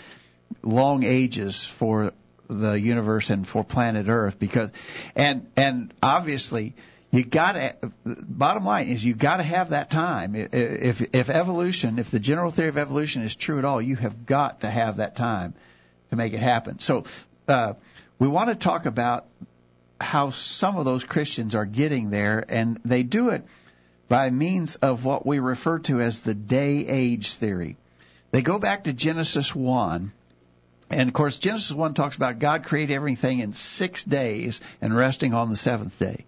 [0.64, 2.14] long ages for
[2.50, 4.72] the universe and for planet Earth because
[5.16, 6.74] and and obviously
[7.14, 12.00] you got to bottom line is you got to have that time if if evolution
[12.00, 14.98] if the general theory of evolution is true at all you have got to have
[14.98, 15.54] that time
[16.10, 17.04] to make it happen so
[17.48, 17.74] uh,
[18.20, 19.26] we want to talk about
[20.00, 23.46] how some of those Christians are getting there and they do it
[24.10, 27.78] by means of what we refer to as the day age theory
[28.34, 30.12] They go back to Genesis 1.
[30.90, 35.36] And of course, Genesis 1 talks about God created everything in six days and resting
[35.36, 36.26] on the seventh day.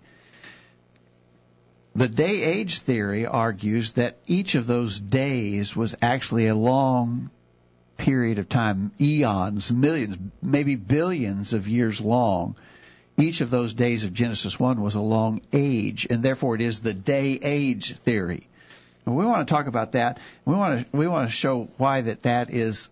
[1.95, 7.29] The day age theory argues that each of those days was actually a long
[7.97, 12.55] period of time, eons, millions, maybe billions of years long.
[13.17, 16.81] Each of those days of Genesis 1 was a long age, and therefore it is
[16.81, 18.49] the day age theory.
[19.05, 20.19] And we want to talk about that.
[20.43, 22.89] We want to we want to show why that that is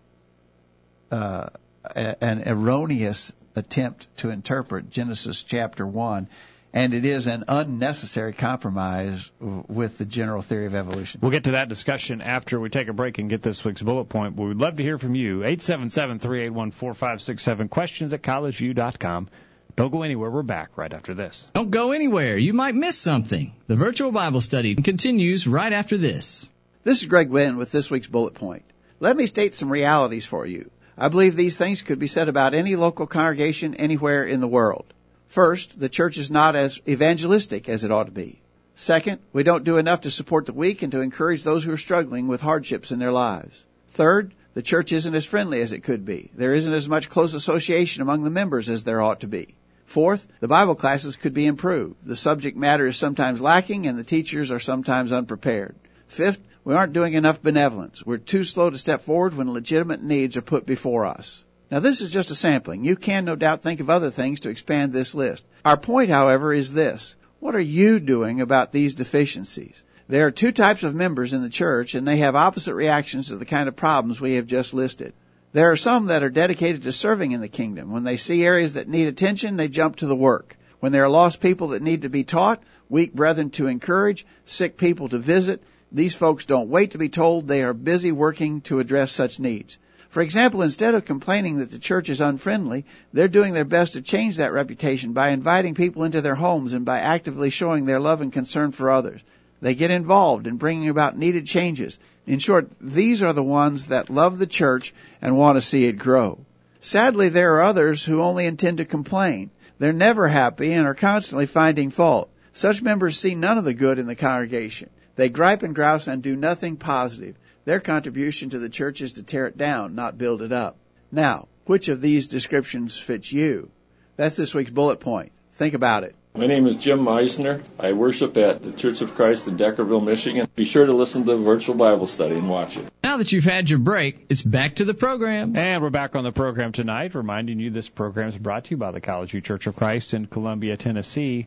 [1.10, 1.48] uh,
[1.94, 6.26] an erroneous attempt to interpret Genesis chapter 1
[6.74, 11.20] and it is an unnecessary compromise with the general theory of evolution.
[11.22, 14.06] We'll get to that discussion after we take a break and get this week's bullet
[14.06, 14.34] point.
[14.34, 15.42] But we'd love to hear from you.
[15.42, 17.70] 877-381-4567.
[17.70, 19.28] Questions at collegeview.com.
[19.76, 20.30] Don't go anywhere.
[20.30, 21.48] We're back right after this.
[21.54, 22.36] Don't go anywhere.
[22.36, 23.54] You might miss something.
[23.68, 26.50] The virtual Bible study continues right after this.
[26.82, 28.64] This is Greg Gwin with this week's bullet point.
[28.98, 30.72] Let me state some realities for you.
[30.98, 34.86] I believe these things could be said about any local congregation anywhere in the world.
[35.34, 38.40] First, the church is not as evangelistic as it ought to be.
[38.76, 41.76] Second, we don't do enough to support the weak and to encourage those who are
[41.76, 43.66] struggling with hardships in their lives.
[43.88, 46.30] Third, the church isn't as friendly as it could be.
[46.36, 49.56] There isn't as much close association among the members as there ought to be.
[49.86, 51.96] Fourth, the Bible classes could be improved.
[52.04, 55.74] The subject matter is sometimes lacking and the teachers are sometimes unprepared.
[56.06, 58.06] Fifth, we aren't doing enough benevolence.
[58.06, 61.44] We're too slow to step forward when legitimate needs are put before us.
[61.74, 62.84] Now this is just a sampling.
[62.84, 65.44] You can no doubt think of other things to expand this list.
[65.64, 67.16] Our point, however, is this.
[67.40, 69.82] What are you doing about these deficiencies?
[70.06, 73.36] There are two types of members in the church and they have opposite reactions to
[73.36, 75.14] the kind of problems we have just listed.
[75.52, 77.90] There are some that are dedicated to serving in the kingdom.
[77.90, 80.56] When they see areas that need attention, they jump to the work.
[80.78, 84.76] When there are lost people that need to be taught, weak brethren to encourage, sick
[84.76, 85.60] people to visit,
[85.90, 89.76] these folks don't wait to be told they are busy working to address such needs.
[90.14, 94.00] For example, instead of complaining that the church is unfriendly, they're doing their best to
[94.00, 98.20] change that reputation by inviting people into their homes and by actively showing their love
[98.20, 99.20] and concern for others.
[99.60, 101.98] They get involved in bringing about needed changes.
[102.28, 105.98] In short, these are the ones that love the church and want to see it
[105.98, 106.38] grow.
[106.80, 109.50] Sadly, there are others who only intend to complain.
[109.80, 112.30] They're never happy and are constantly finding fault.
[112.52, 114.90] Such members see none of the good in the congregation.
[115.16, 117.34] They gripe and grouse and do nothing positive.
[117.64, 120.76] Their contribution to the church is to tear it down, not build it up.
[121.10, 123.70] Now, which of these descriptions fits you?
[124.16, 125.32] That's this week's bullet point.
[125.52, 126.14] Think about it.
[126.36, 127.62] My name is Jim Meisner.
[127.78, 130.48] I worship at the Church of Christ in Deckerville, Michigan.
[130.56, 132.84] Be sure to listen to the virtual Bible study and watch it.
[133.04, 135.56] Now that you've had your break, it's back to the program.
[135.56, 138.76] And we're back on the program tonight, reminding you this program is brought to you
[138.76, 141.46] by the College View Church of Christ in Columbia, Tennessee.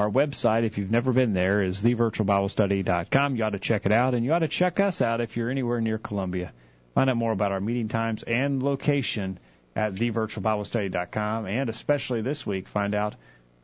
[0.00, 3.36] Our website, if you've never been there, is thevirtualbiblestudy.com.
[3.36, 5.50] You ought to check it out, and you ought to check us out if you're
[5.50, 6.54] anywhere near Columbia.
[6.94, 9.38] Find out more about our meeting times and location
[9.76, 13.14] at thevirtualbiblestudy.com, and especially this week, find out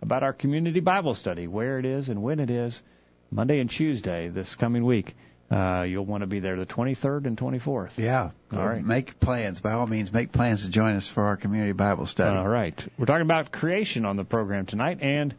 [0.02, 2.82] about our community Bible study, where it is and when it is,
[3.30, 5.16] Monday and Tuesday this coming week.
[5.50, 7.96] Uh, you'll want to be there the 23rd and 24th.
[7.96, 8.32] Yeah.
[8.52, 8.84] All right.
[8.84, 9.60] Make plans.
[9.60, 12.36] By all means, make plans to join us for our community Bible study.
[12.36, 12.86] All right.
[12.98, 15.34] We're talking about creation on the program tonight, and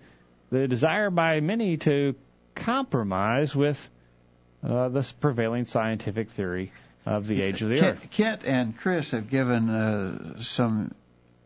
[0.50, 2.16] the desire by many to
[2.56, 3.90] compromise with
[4.64, 6.72] uh, this prevailing scientific theory
[7.06, 8.12] of the age of the Kent, earth.
[8.12, 10.94] Kent and Chris have given uh, some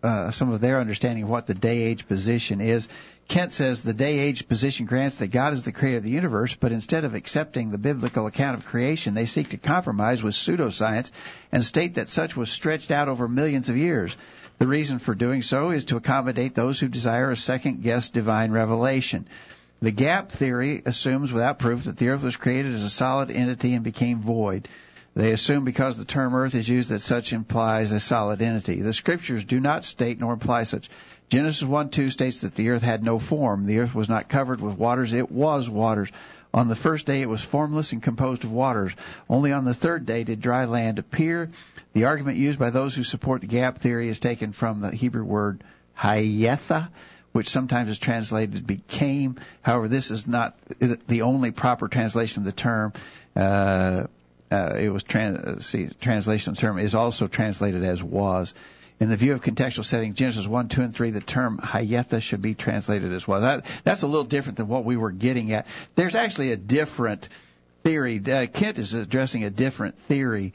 [0.04, 2.88] uh, some of their understanding of what the day age position is.
[3.28, 6.56] Kent says the day age position grants that God is the creator of the universe,
[6.56, 11.12] but instead of accepting the biblical account of creation, they seek to compromise with pseudoscience
[11.52, 14.18] and state that such was stretched out over millions of years.
[14.62, 18.52] The reason for doing so is to accommodate those who desire a second guess divine
[18.52, 19.26] revelation.
[19.82, 23.74] The gap theory assumes without proof that the earth was created as a solid entity
[23.74, 24.68] and became void.
[25.16, 28.84] They assume because the term earth is used that such implies a solid entity.
[28.84, 30.92] The scriptures do not state nor imply such.
[31.30, 33.64] Genesis 1 2 states that the earth had no form.
[33.64, 35.12] The earth was not covered with waters.
[35.12, 36.12] It was waters.
[36.54, 38.94] On the first day it was formless and composed of waters.
[39.28, 41.50] Only on the third day did dry land appear.
[41.94, 45.24] The argument used by those who support the gap theory is taken from the Hebrew
[45.24, 45.64] word
[46.00, 46.90] hayetha,
[47.34, 49.40] which sometimes is translated became.
[49.62, 52.94] However, this is not the only proper translation of the term.
[53.36, 54.08] Uh,
[54.50, 58.54] uh, it was trans- see, translation term is also translated as was.
[59.00, 62.42] In the view of contextual setting, Genesis 1, 2, and 3, the term hayetha should
[62.42, 63.42] be translated as well.
[63.42, 65.66] That, that's a little different than what we were getting at.
[65.96, 67.28] There's actually a different
[67.84, 68.22] theory.
[68.26, 70.54] Uh, Kent is addressing a different theory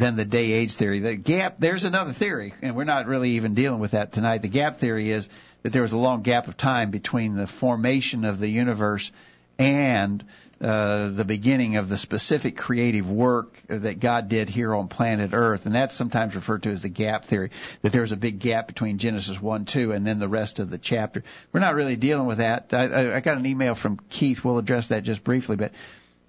[0.00, 0.98] than the day age theory.
[0.98, 4.38] The gap, there's another theory, and we're not really even dealing with that tonight.
[4.38, 5.28] The gap theory is
[5.62, 9.12] that there was a long gap of time between the formation of the universe
[9.58, 10.24] and
[10.62, 15.66] uh, the beginning of the specific creative work that God did here on planet Earth,
[15.66, 17.50] and that's sometimes referred to as the gap theory.
[17.82, 20.70] That there was a big gap between Genesis one, two, and then the rest of
[20.70, 21.24] the chapter.
[21.52, 22.72] We're not really dealing with that.
[22.72, 24.42] I, I, I got an email from Keith.
[24.42, 25.72] We'll address that just briefly, but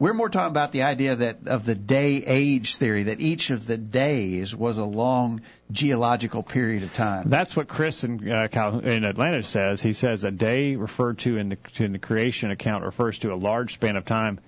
[0.02, 3.68] we're more talking about the idea that of the day age theory that each of
[3.68, 5.42] the days was a long
[5.72, 7.30] geological period of time.
[7.30, 9.80] That's what Chris in, uh, Cal- in Atlanta says.
[9.80, 13.36] He says a day referred to in the, in the creation account refers to a
[13.36, 14.40] large span of time,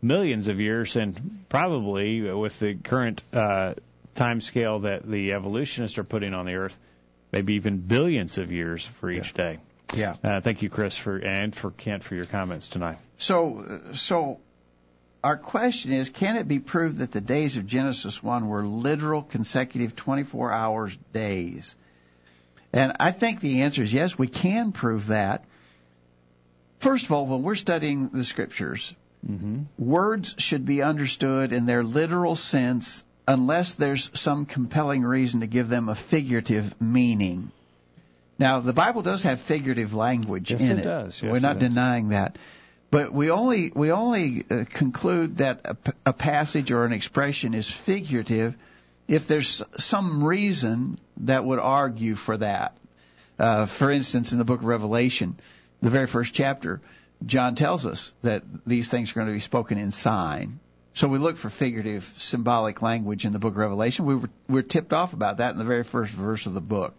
[0.00, 3.74] millions of years, and probably with the current uh,
[4.14, 6.78] time scale that the evolutionists are putting on the Earth,
[7.32, 9.44] maybe even billions of years for each Yeah.
[9.44, 9.58] day.
[9.96, 10.14] Yeah.
[10.22, 12.98] Uh, thank you, Chris, for and for Kent for your comments tonight.
[13.16, 14.38] So, so
[15.22, 19.22] our question is, can it be proved that the days of Genesis 1 were literal
[19.22, 21.74] consecutive 24 hours days?
[22.72, 25.44] And I think the answer is yes, we can prove that.
[26.78, 28.94] First of all, when we're studying the scriptures,
[29.28, 29.62] mm-hmm.
[29.78, 35.68] words should be understood in their literal sense unless there's some compelling reason to give
[35.68, 37.50] them a figurative meaning.
[38.38, 41.20] Now, the Bible does have figurative language Yes, in it does.
[41.22, 42.38] Yes, We're not it denying that.
[42.90, 48.56] But we only we only uh, conclude that a passage or an expression is figurative
[49.06, 52.76] if there's some reason that would argue for that.
[53.38, 55.38] Uh, for instance, in the book of Revelation,
[55.80, 56.80] the very first chapter,
[57.24, 60.58] John tells us that these things are going to be spoken in sign.
[60.92, 64.04] So we look for figurative, symbolic language in the book of Revelation.
[64.04, 66.94] We were, we're tipped off about that in the very first verse of the book.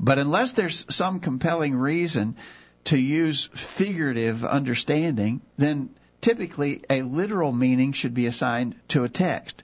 [0.00, 2.36] But unless there's some compelling reason
[2.84, 9.62] to use figurative understanding, then typically a literal meaning should be assigned to a text.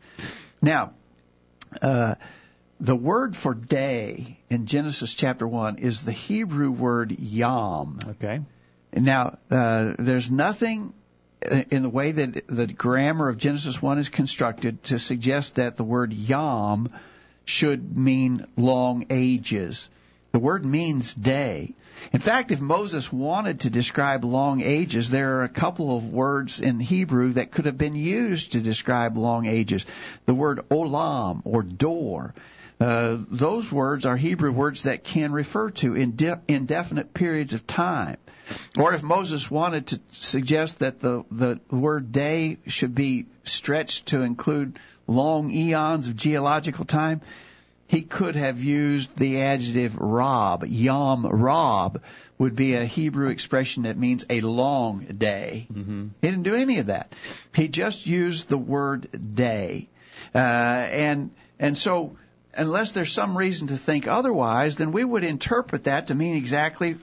[0.61, 0.93] Now,
[1.83, 2.15] uh,
[2.81, 7.99] the word for day in Genesis chapter 1 is the Hebrew word yom.
[8.07, 8.41] Okay.
[8.93, 10.93] Now, uh, there's nothing
[11.51, 15.77] uh, in the way that the grammar of Genesis 1 is constructed to suggest that
[15.77, 16.91] the word yom
[17.45, 19.89] should mean long ages.
[20.37, 21.75] The word means day.
[22.13, 26.61] In fact, if Moses wanted to describe long ages, there are a couple of words
[26.61, 29.87] in Hebrew that could have been used to describe long ages.
[30.27, 32.35] The word olam or door.
[32.79, 38.19] Uh, those words are Hebrew words that can refer to inde- indefinite periods of time.
[38.77, 44.21] Or if Moses wanted to suggest that the, the word day should be stretched to
[44.21, 47.23] include long eons of geological time,
[47.89, 50.65] he could have used the adjective rob.
[50.67, 52.03] Yom rob
[52.39, 55.67] would be a Hebrew expression that means a long day.
[55.73, 56.09] Mm-hmm.
[56.21, 57.13] He didn't do any of that.
[57.55, 59.89] He just used the word day.
[60.35, 62.17] Uh, and, and so,
[62.55, 66.97] unless there's some reason to think otherwise, then we would interpret that to mean exactly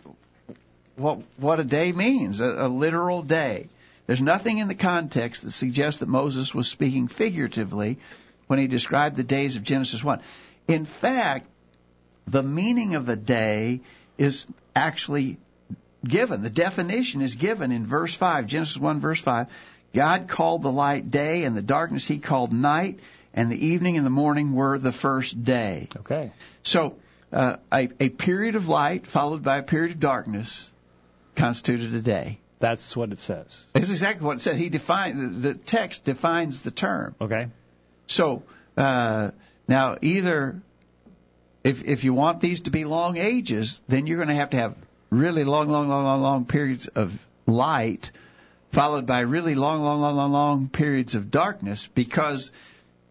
[0.96, 3.70] what, what a day means, a, a literal day.
[4.06, 7.98] There's nothing in the context that suggests that Moses was speaking figuratively
[8.48, 10.20] when he described the days of Genesis 1.
[10.68, 11.48] In fact,
[12.28, 13.82] the meaning of a day
[14.18, 15.38] is actually
[16.06, 16.44] given.
[16.44, 19.48] The definition is given in verse 5, Genesis 1 verse 5.
[19.94, 23.00] God called the light day and the darkness he called night
[23.34, 25.88] and the evening and the morning were the first day.
[25.98, 26.32] Okay.
[26.62, 26.96] So,
[27.32, 30.72] uh, a, a period of light followed by a period of darkness
[31.36, 32.40] constituted a day.
[32.60, 33.66] That's what it says.
[33.74, 34.56] That's exactly what it said.
[34.56, 37.16] He defined the text defines the term.
[37.20, 37.48] Okay.
[38.08, 38.44] So
[38.78, 39.32] uh,
[39.68, 40.62] now, either
[41.64, 44.58] if if you want these to be long ages, then you're going to have to
[44.58, 44.76] have
[45.10, 48.12] really long, long, long, long, long periods of light,
[48.72, 52.52] followed by really long, long, long, long, long periods of darkness, because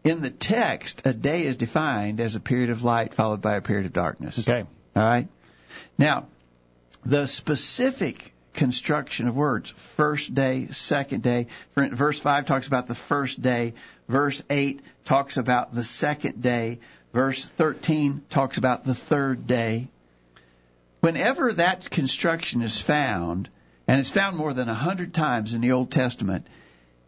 [0.05, 3.61] in the text, a day is defined as a period of light followed by a
[3.61, 4.39] period of darkness.
[4.39, 4.65] Okay.
[4.97, 5.29] All right.
[5.97, 6.27] Now,
[7.05, 11.47] the specific construction of words, first day, second day.
[11.75, 13.75] Verse 5 talks about the first day.
[14.09, 16.79] Verse 8 talks about the second day.
[17.13, 19.89] Verse 13 talks about the third day.
[21.01, 23.49] Whenever that construction is found,
[23.89, 26.47] and it's found more than a hundred times in the Old Testament,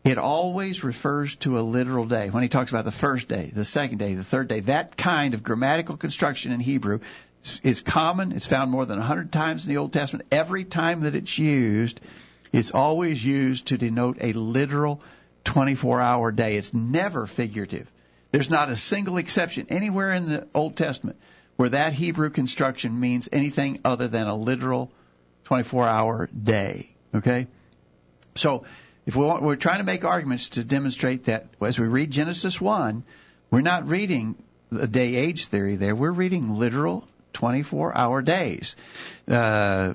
[0.05, 2.29] it always refers to a literal day.
[2.29, 5.33] When he talks about the first day, the second day, the third day, that kind
[5.33, 7.01] of grammatical construction in Hebrew
[7.63, 8.33] is common.
[8.33, 10.27] It's found more than a hundred times in the Old Testament.
[10.31, 12.01] Every time that it's used,
[12.53, 15.01] it's always used to denote a literal
[15.45, 16.57] 24 hour day.
[16.57, 17.91] It's never figurative.
[18.33, 21.19] There's not a single exception anywhere in the Old Testament
[21.57, 24.91] where that Hebrew construction means anything other than a literal
[25.45, 26.91] 24 hour day.
[27.15, 27.47] Okay?
[28.35, 28.65] So,
[29.07, 32.61] if we want, we're trying to make arguments to demonstrate that as we read Genesis
[32.61, 33.05] 1,
[33.51, 34.35] we're not reading
[34.71, 35.95] the day age theory there.
[35.95, 38.75] We're reading literal 24 hour days.
[39.29, 39.95] Uh,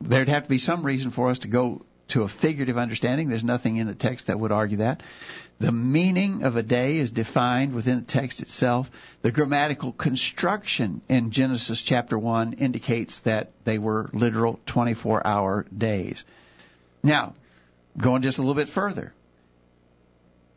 [0.00, 3.28] there'd have to be some reason for us to go to a figurative understanding.
[3.28, 5.02] There's nothing in the text that would argue that.
[5.60, 8.90] The meaning of a day is defined within the text itself.
[9.22, 16.24] The grammatical construction in Genesis chapter 1 indicates that they were literal 24 hour days.
[17.02, 17.34] Now,
[17.96, 19.12] going just a little bit further.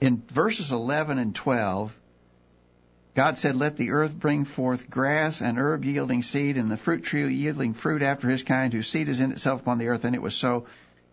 [0.02, 1.96] In verses 11 and 12,
[3.16, 7.04] God said, Let the earth bring forth grass and herb yielding seed, and the fruit
[7.04, 10.04] tree yielding fruit after his kind, whose seed is in itself upon the earth.
[10.04, 10.66] And it was so.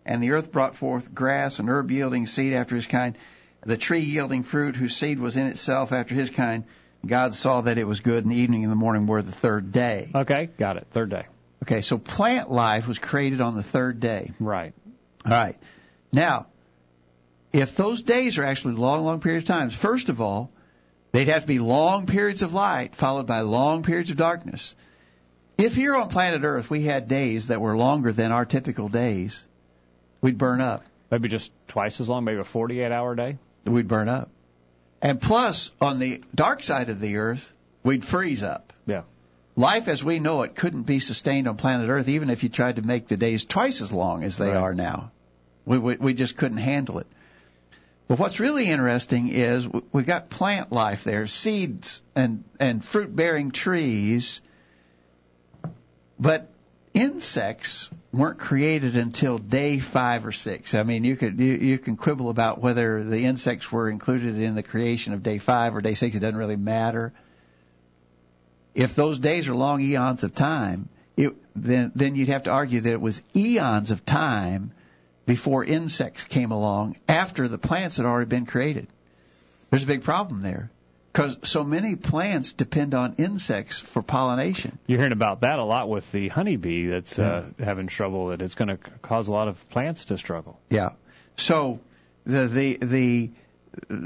[0.05, 3.17] And the earth brought forth grass and herb yielding seed after his kind,
[3.61, 6.65] the tree yielding fruit, whose seed was in itself after his kind.
[7.05, 9.71] God saw that it was good, and the evening and the morning were the third
[9.71, 10.11] day.
[10.13, 10.87] Okay, got it.
[10.91, 11.25] Third day.
[11.63, 14.31] Okay, so plant life was created on the third day.
[14.41, 14.73] Right.
[15.25, 15.57] All right.
[16.11, 16.47] Now,
[17.53, 20.51] if those days are actually long, long periods of time, first of all,
[21.13, 24.75] they'd have to be long periods of light followed by long periods of darkness.
[25.57, 29.45] If here on planet Earth we had days that were longer than our typical days,
[30.19, 30.83] we'd burn up.
[31.11, 33.37] Maybe just twice as long, maybe a 48 hour day?
[33.63, 34.29] We'd burn up.
[35.01, 37.51] And plus, on the dark side of the Earth,
[37.83, 38.73] we'd freeze up.
[38.87, 39.03] Yeah.
[39.55, 42.77] Life as we know it couldn't be sustained on planet Earth even if you tried
[42.77, 44.57] to make the days twice as long as they Right.
[44.57, 45.11] are now.
[45.65, 47.07] We, we, we just couldn't handle it.
[48.13, 53.49] But what's really interesting is we've got plant life there, seeds and, and fruit bearing
[53.49, 54.39] trees,
[56.19, 56.47] but
[56.93, 60.75] insects weren't created until day five or six.
[60.75, 64.53] I mean, you could you, you can quibble about whether the insects were included in
[64.53, 66.15] the creation of day five or day six.
[66.15, 67.13] It doesn't really matter.
[68.75, 70.87] If those days are long eons of time,
[71.17, 74.71] it, then then you'd have to argue that it was eons of time
[75.25, 78.87] before insects came along after the plants had already been created.
[79.69, 80.69] There's a big problem there
[81.11, 84.79] because so many plants depend on insects for pollination.
[84.87, 88.55] You're hearing about that a lot with the honeybee that's uh, having trouble, that it's
[88.55, 90.59] going to cause a lot of plants to struggle.
[90.69, 90.91] Yeah.
[91.37, 91.79] So
[92.25, 93.31] the the the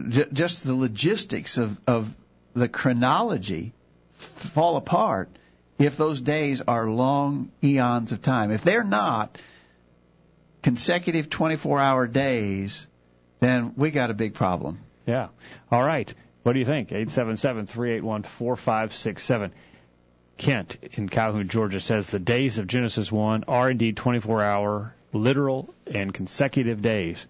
[0.10, 2.14] j- just the logistics of of
[2.54, 3.74] the chronology
[4.16, 5.30] fall apart
[5.80, 8.52] if those days are long eons of time.
[8.52, 9.38] If they're not
[10.68, 12.88] consecutive 24-hour days,
[13.40, 14.80] then we got a big problem.
[15.06, 15.30] Yeah.
[15.72, 16.14] All right.
[16.44, 16.90] What do you think?
[16.90, 19.52] 877-381-4567.
[20.38, 26.14] Kent in Calhoun, Georgia says the days of Genesis 1 are indeed 24-hour, literal, and
[26.14, 27.26] consecutive days.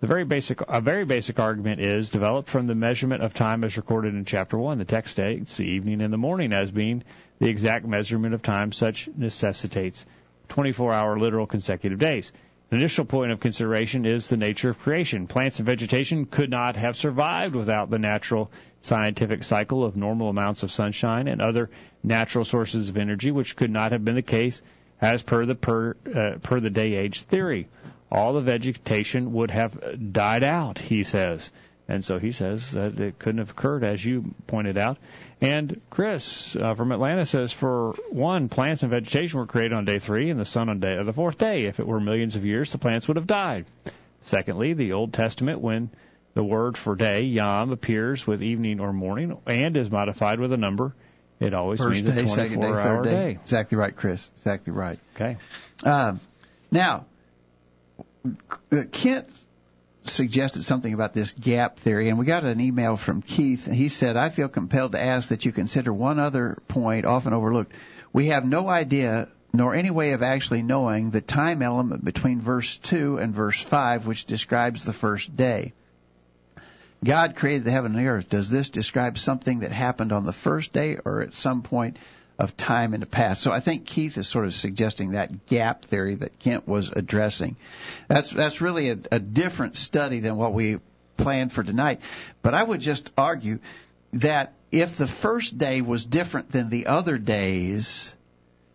[0.00, 3.78] The very basic, a very basic argument is developed from the measurement of time as
[3.78, 4.76] recorded in chapter 1.
[4.76, 7.04] The text states the evening and the morning as being
[7.38, 10.04] the exact measurement of time such necessitates
[10.50, 12.32] 24-hour literal consecutive days.
[12.72, 15.26] The initial point of consideration is the nature of creation.
[15.26, 18.50] Plants and vegetation could not have survived without the natural
[18.80, 21.68] scientific cycle of normal amounts of sunshine and other
[22.02, 24.62] natural sources of energy, which could not have been the case
[25.02, 27.68] as per the per, uh, per the day age theory.
[28.10, 31.50] All the vegetation would have died out, he says.
[31.88, 34.96] And so he says that it couldn't have occurred, as you pointed out.
[35.42, 39.98] And Chris uh, from Atlanta says, for one, plants and vegetation were created on day
[39.98, 41.64] three, and the sun on day of the fourth day.
[41.64, 43.66] If it were millions of years, the plants would have died.
[44.22, 45.90] Secondly, the Old Testament, when
[46.34, 50.56] the word for day, yom, appears with evening or morning and is modified with a
[50.56, 50.94] number,
[51.40, 53.10] it always First means day, a second day, 24-hour third day.
[53.10, 53.38] day.
[53.42, 54.30] Exactly right, Chris.
[54.36, 55.00] Exactly right.
[55.16, 55.38] Okay.
[55.82, 56.20] Um,
[56.70, 57.06] now,
[58.24, 59.28] uh, Kent
[60.04, 63.88] suggested something about this gap theory, and we got an email from Keith, and he
[63.88, 67.72] said, I feel compelled to ask that you consider one other point often overlooked.
[68.12, 72.78] We have no idea nor any way of actually knowing the time element between verse
[72.78, 75.72] 2 and verse 5, which describes the first day.
[77.04, 78.28] God created the heaven and the earth.
[78.28, 81.98] Does this describe something that happened on the first day or at some point
[82.38, 83.42] of time in the past?
[83.42, 87.56] So I think Keith is sort of suggesting that gap theory that Kent was addressing.
[88.08, 90.78] That's that's really a, a different study than what we
[91.16, 92.00] planned for tonight.
[92.42, 93.58] But I would just argue
[94.14, 98.14] that if the first day was different than the other days,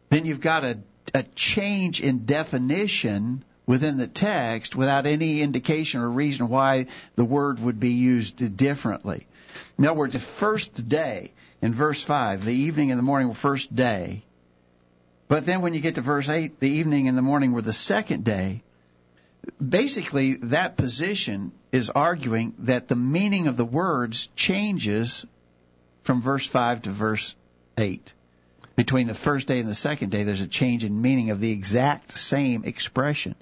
[0.09, 0.79] then you've got a,
[1.13, 7.59] a change in definition within the text without any indication or reason why the word
[7.59, 9.27] would be used differently.
[9.77, 13.33] In other words, the first day in verse 5, the evening and the morning were
[13.33, 14.23] first day.
[15.27, 17.73] But then when you get to verse 8, the evening and the morning were the
[17.73, 18.63] second day.
[19.65, 25.25] Basically, that position is arguing that the meaning of the words changes
[26.03, 27.35] from verse 5 to verse
[27.77, 28.13] 8
[28.77, 31.51] between the first day and the second day, there's a change in meaning of the
[31.51, 33.33] exact same expression.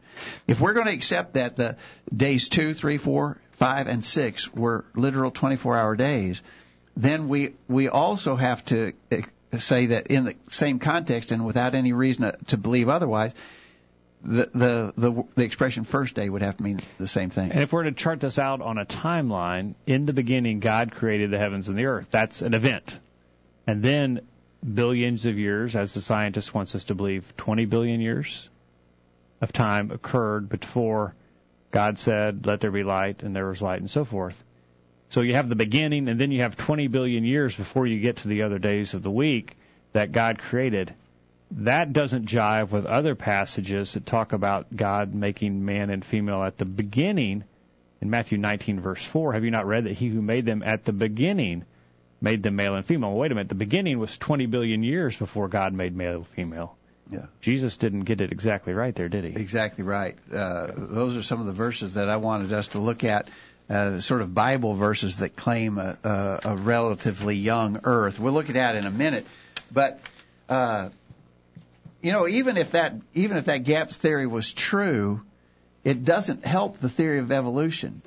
[0.47, 1.75] If we're going to accept that the
[2.15, 6.41] days two, three, four, five, and six were literal 24 hour days,
[6.95, 9.21] then we, we also have to eh,
[9.57, 13.33] say that in the same context and without any reason to believe otherwise,
[14.23, 17.51] the, the the the expression first day would have to mean the same thing.
[17.51, 21.29] And if we're to chart this out on a timeline, in the beginning, God created
[21.29, 22.07] the heavens and the earth.
[22.09, 22.99] That's an event.
[23.67, 24.21] And then
[24.73, 28.49] billions of years, as the scientist wants us to believe, 20 billion years
[29.41, 31.13] of time occurred before
[31.71, 34.41] God said, let there be light, and there was light, and so forth.
[35.09, 38.17] So you have the beginning, and then you have 20 billion years before you get
[38.17, 39.55] to the other days of the week
[39.93, 40.93] that God created.
[41.51, 46.57] That doesn't jive with other passages that talk about God making man and female at
[46.57, 47.43] the beginning.
[48.01, 50.85] In Matthew 19, verse 4, have you not read that he who made them at
[50.85, 51.63] the beginning
[52.21, 53.11] made them male and female?
[53.11, 53.49] Well, wait a minute.
[53.49, 56.75] The beginning was 20 billion years before God made male and female.
[57.11, 57.27] Yeah.
[57.41, 59.29] Jesus didn't get it exactly right there, did he?
[59.29, 60.17] Exactly right.
[60.33, 63.29] Uh, those are some of the verses that I wanted us to look at.
[63.67, 68.19] Uh, sort of Bible verses that claim a, a, a relatively young Earth.
[68.19, 69.25] We'll look at that in a minute,
[69.71, 69.99] but
[70.47, 70.89] uh,
[72.01, 75.23] you know, even if that even if that gaps theory was true,
[75.83, 78.03] it doesn't help the theory of evolution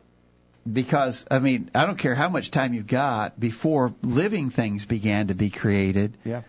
[0.73, 5.27] because I mean I don't care how much time you've got before living things began
[5.29, 6.17] to be created.
[6.25, 6.43] Yeah.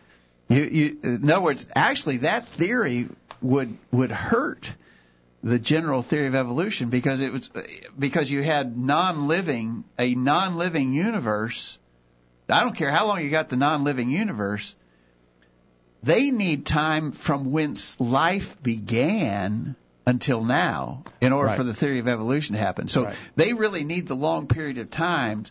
[0.50, 3.08] You, you, in other words, actually, that theory
[3.42, 4.72] would would hurt
[5.44, 7.50] the general theory of evolution because it was
[7.98, 11.78] because you had non-living a non-living universe.
[12.50, 14.76] I don't care how long you got the non-living universe.
[16.02, 19.76] They need time from whence life began
[20.06, 21.58] until now in order Right.
[21.58, 22.88] for the theory of evolution to happen.
[22.88, 23.16] So Right.
[23.36, 25.46] they really need the long period of time,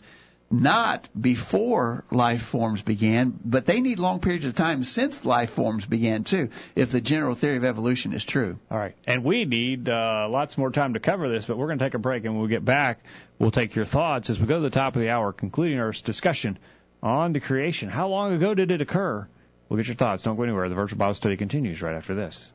[0.51, 5.85] not before life forms began, but they need long periods of time since life forms
[5.85, 8.57] began too, if the general theory of evolution is true.
[8.71, 8.95] All right.
[9.05, 11.93] And we need uh, lots more time to cover this, but we're going to take
[11.93, 12.99] a break, and when we get back,
[13.37, 15.91] we'll take your thoughts as we go to the top of the hour, concluding our
[15.91, 16.57] discussion
[17.03, 17.89] on the creation.
[17.89, 19.27] How long ago did it occur?
[19.67, 20.23] We'll get your thoughts.
[20.23, 20.67] Don't go anywhere.
[20.67, 22.51] The virtual Bible study continues right after this.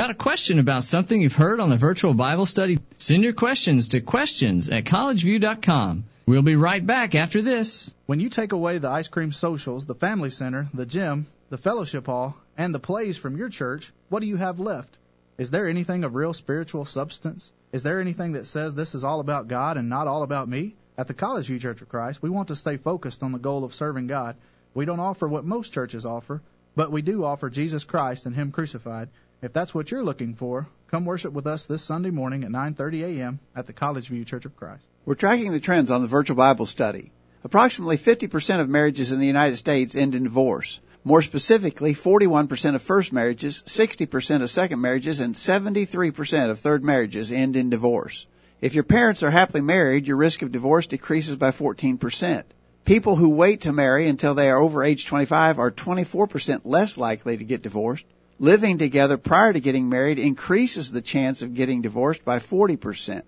[0.00, 2.78] Got a question about something you've heard on the virtual Bible study?
[2.96, 6.04] Send your questions to questions at collegeview.com.
[6.24, 7.92] We'll be right back after this.
[8.06, 12.06] When you take away the ice cream socials, the family center, the gym, the fellowship
[12.06, 14.96] hall, and the plays from your church, what do you have left?
[15.36, 17.52] Is there anything of real spiritual substance?
[17.70, 20.76] Is there anything that says this is all about God and not all about me?
[20.96, 23.64] At the College View Church of Christ, we want to stay focused on the goal
[23.64, 24.36] of serving God.
[24.72, 26.40] We don't offer what most churches offer,
[26.74, 29.10] but we do offer Jesus Christ and Him crucified.
[29.42, 33.04] If that's what you're looking for, come worship with us this Sunday morning at 9:30
[33.04, 33.40] a.m.
[33.56, 34.86] at the College View Church of Christ.
[35.06, 37.10] We're tracking the trends on the virtual Bible study.
[37.42, 40.78] Approximately 50% of marriages in the United States end in divorce.
[41.04, 47.32] More specifically, 41% of first marriages, 60% of second marriages, and 73% of third marriages
[47.32, 48.26] end in divorce.
[48.60, 52.42] If your parents are happily married, your risk of divorce decreases by 14%.
[52.84, 57.38] People who wait to marry until they are over age 25 are 24% less likely
[57.38, 58.04] to get divorced.
[58.42, 63.20] Living together prior to getting married increases the chance of getting divorced by 40%.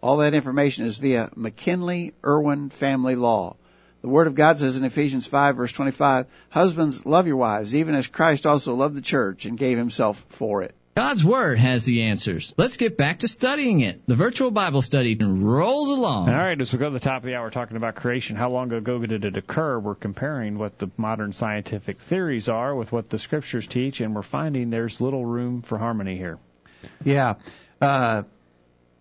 [0.00, 3.56] All that information is via McKinley Irwin Family Law.
[4.00, 7.94] The Word of God says in Ephesians 5 verse 25, Husbands, love your wives, even
[7.94, 10.74] as Christ also loved the church and gave himself for it.
[10.94, 12.54] God's Word has the answers.
[12.56, 14.06] Let's get back to studying it.
[14.06, 16.28] The virtual Bible study rolls along.
[16.28, 18.50] All right, as we go to the top of the hour talking about creation, how
[18.50, 19.76] long ago did it occur?
[19.76, 24.22] We're comparing what the modern scientific theories are with what the scriptures teach, and we're
[24.22, 26.38] finding there's little room for harmony here.
[27.02, 27.34] Yeah.
[27.80, 28.22] Uh,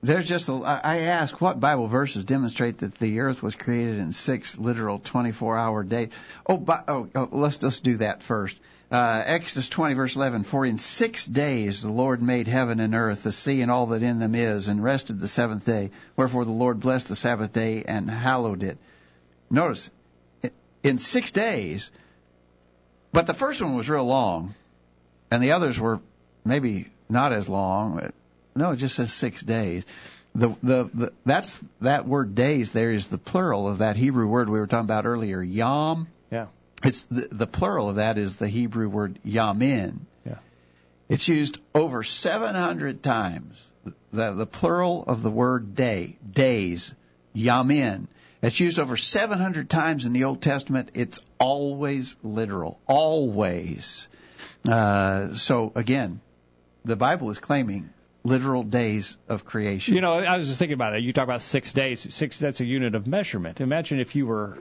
[0.01, 4.13] there's just a, I ask what Bible verses demonstrate that the earth was created in
[4.13, 6.09] six literal 24 hour days.
[6.47, 8.59] Oh, but, oh, oh, let's just do that first.
[8.93, 13.23] Uh, Exodus 20 verse 11, for in six days the Lord made heaven and earth,
[13.23, 15.89] the sea and all that in them is, and rested the seventh day.
[16.15, 18.77] Wherefore the Lord blessed the Sabbath day and hallowed it.
[19.49, 19.89] Notice,
[20.83, 21.89] in six days,
[23.11, 24.53] but the first one was real long,
[25.31, 25.99] and the others were
[26.45, 28.11] maybe not as long.
[28.55, 29.85] No, it just says six days.
[30.35, 34.49] The, the the that's that word days there is the plural of that Hebrew word
[34.49, 36.09] we were talking about earlier, yom.
[36.29, 36.45] Yeah.
[36.83, 39.99] It's the the plural of that is the Hebrew word yamin.
[40.25, 40.37] Yeah.
[41.09, 43.69] It's used over 700 times.
[44.11, 46.93] The the plural of the word day, days,
[47.35, 48.07] yamin.
[48.41, 50.89] It's used over 700 times in the Old Testament.
[50.95, 54.09] It's always literal, always.
[54.67, 56.19] Uh, so again,
[56.83, 57.89] the Bible is claiming
[58.25, 59.95] literal days of creation.
[59.95, 61.03] You know, I was just thinking about it.
[61.03, 62.13] You talk about six days.
[62.13, 63.61] Six that's a unit of measurement.
[63.61, 64.57] Imagine if you were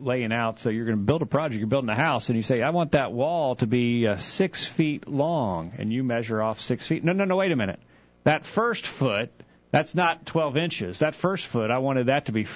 [0.00, 2.42] laying out, so you're going to build a project, you're building a house, and you
[2.42, 6.60] say, I want that wall to be uh, six feet long, and you measure off
[6.60, 7.04] six feet.
[7.04, 7.80] No, no, no, wait a minute.
[8.24, 9.30] That first foot,
[9.70, 10.98] that's not 12 inches.
[11.00, 12.46] That first foot, I wanted that to be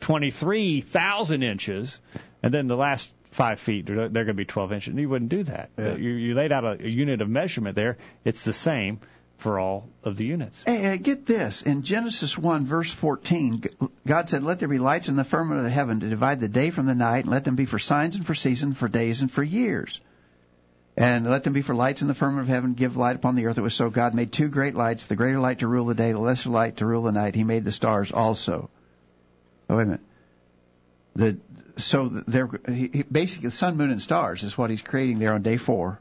[0.00, 2.00] 23,000 inches,
[2.42, 3.86] and then the last five feet.
[3.86, 4.88] They're, going to be 12 inches.
[4.88, 5.70] And You wouldn't do that.
[5.78, 5.94] Yeah.
[5.94, 7.98] You, you laid out a, a unit of measurement there.
[8.24, 9.00] It's the same
[9.38, 10.60] for all of the units.
[10.64, 11.62] Hey, get this.
[11.62, 13.64] In Genesis 1, verse 14,
[14.06, 16.48] God said, Let there be lights in the firmament of the heaven to divide the
[16.48, 19.20] day from the night, and let them be for signs and for seasons, for days
[19.20, 20.00] and for years.
[20.96, 23.46] And let them be for lights in the firmament of heaven, give light upon the
[23.46, 23.58] earth.
[23.58, 26.12] It was so God made two great lights, the greater light to rule the day,
[26.12, 27.34] the lesser light to rule the night.
[27.34, 28.70] He made the stars also.
[29.68, 30.00] Oh, wait a minute.
[31.14, 31.38] The,
[31.76, 32.22] so
[32.68, 36.00] he, basically, the sun, moon, and stars is what he's creating there on day four.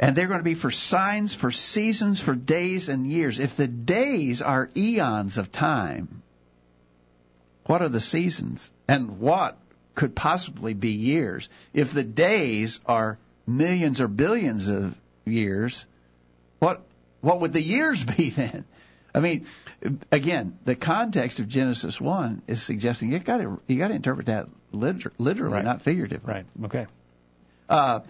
[0.00, 3.40] And they're going to be for signs, for seasons, for days and years.
[3.40, 6.22] If the days are eons of time,
[7.66, 8.70] what are the seasons?
[8.86, 9.58] And what
[9.94, 11.48] could possibly be years?
[11.74, 15.84] If the days are millions or billions of years,
[16.60, 16.82] what
[17.20, 18.64] what would the years be then?
[19.12, 19.46] I mean,
[20.12, 24.26] again, the context of Genesis one is suggesting you got to you got to interpret
[24.26, 25.64] that liter- literally, Right.
[25.64, 26.32] not figuratively.
[26.32, 26.46] Right.
[26.64, 26.86] Okay.
[27.68, 28.00] Uh,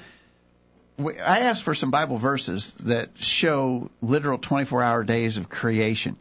[0.99, 6.17] I asked for some Bible verses that show literal 24-hour days of creation.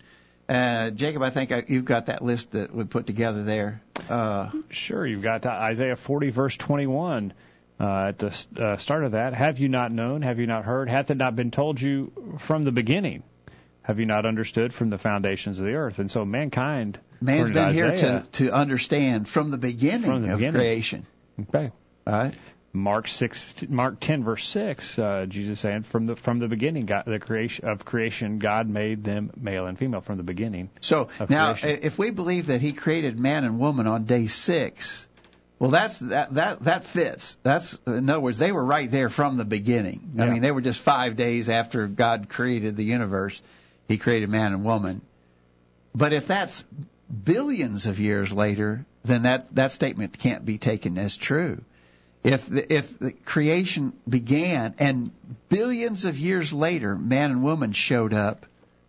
[0.48, 3.82] Uh, Jacob, I think I, you've got that list that we put together there.
[4.10, 7.34] Uh, Sure, you've got Isaiah 40, verse 21.
[7.80, 10.24] Uh, at the uh, start of that, have you not known?
[10.24, 10.90] Have you not heard?
[10.90, 13.22] Hath it not been told you from the beginning?
[13.84, 16.00] Have you not understood from the foundations of the earth?
[16.00, 20.40] And so mankind, man's been here to, to understand from the beginning From the of
[20.40, 20.60] beginning.
[20.60, 21.06] creation.
[21.50, 21.72] Okay.
[22.08, 22.34] All right.
[22.74, 25.00] Mark six, Mark ten, verse six.
[25.00, 29.04] Uh, Jesus saying, "From the from the beginning, God, the creation of creation, God made
[29.04, 31.80] them male and female from the beginning." So now, creation.
[31.84, 35.08] if we believe that He created man and woman on day six,
[35.60, 37.38] well, that's that that that fits.
[37.42, 40.12] That's in other words, they were right there from the beginning.
[40.20, 40.34] I Yeah.
[40.34, 43.42] mean, they were just five days after God created the universe.
[43.88, 45.02] He created man and woman.
[45.96, 46.64] But if that's
[47.24, 51.62] billions of years later, then that that statement can't be taken as true.
[52.28, 55.12] If if the creation began and
[55.48, 58.46] billions of years later, man and woman showed up,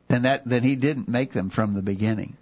[0.09, 2.37] then that then he didn't make them from the beginning.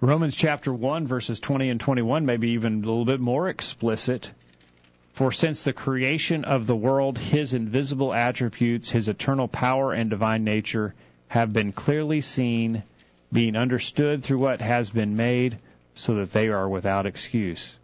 [0.00, 4.30] Romans chapter 1, verses 20 and 21, maybe even a little bit more explicit.
[5.12, 10.44] For since the creation of the world, his invisible attributes, his eternal power and divine
[10.44, 10.94] nature
[11.26, 12.84] have been clearly seen,
[13.32, 15.56] being understood through what has been made,
[15.94, 17.76] so that they are without excuse.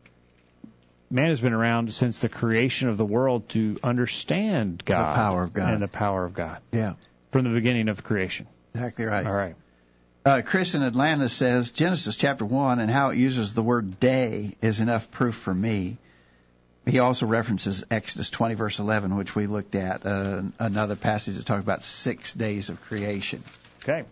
[1.10, 5.42] Man has been around since the creation of the world to understand God, the power
[5.44, 5.72] of God.
[5.72, 6.94] and the power of God Yeah,
[7.32, 8.46] from the beginning of creation.
[8.74, 9.26] exactly right.
[9.26, 9.54] All right.
[10.26, 14.54] Uh, Chris in Atlanta says Genesis chapter one and how it uses the word day
[14.60, 15.96] is enough proof for me.
[16.86, 21.46] He also references Exodus 20 verse 11, which we looked at, uh, another passage that
[21.46, 23.42] talks about six days of creation.
[23.82, 24.04] Okay.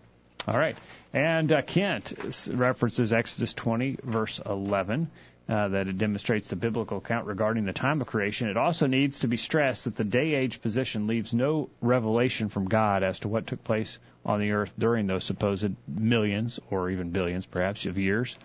[0.47, 0.77] All right.
[1.13, 2.13] And uh, Kent
[2.51, 5.09] references Exodus 20, verse 11,
[5.49, 8.49] uh, that it demonstrates the biblical account regarding the time of creation.
[8.49, 12.67] It also needs to be stressed that the day age position leaves no revelation from
[12.67, 17.11] God as to what took place on the earth during those supposed millions or even
[17.11, 18.37] billions, perhaps, of years.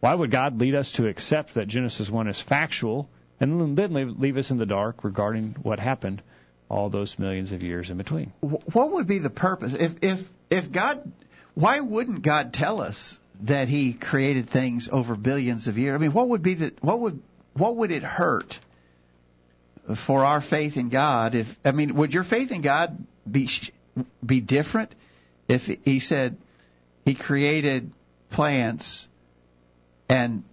[0.00, 4.38] Why would God lead us to accept that Genesis 1 is factual and then leave,
[4.38, 6.22] us in the dark regarding what happened
[6.70, 8.32] all those millions of years in between?
[8.40, 11.12] Wh- What would be the purpose if if if God?
[11.52, 15.94] Why wouldn't God tell us that He created things over billions of years?
[15.94, 17.22] I mean, what would be the what would
[17.54, 18.58] what would it hurt
[19.94, 21.34] for our faith in God?
[21.34, 22.96] If I mean, would your faith in God
[23.30, 23.48] be
[24.24, 24.94] be different
[25.48, 26.36] if He said
[27.04, 27.90] He created
[28.30, 29.08] plants
[30.08, 30.44] and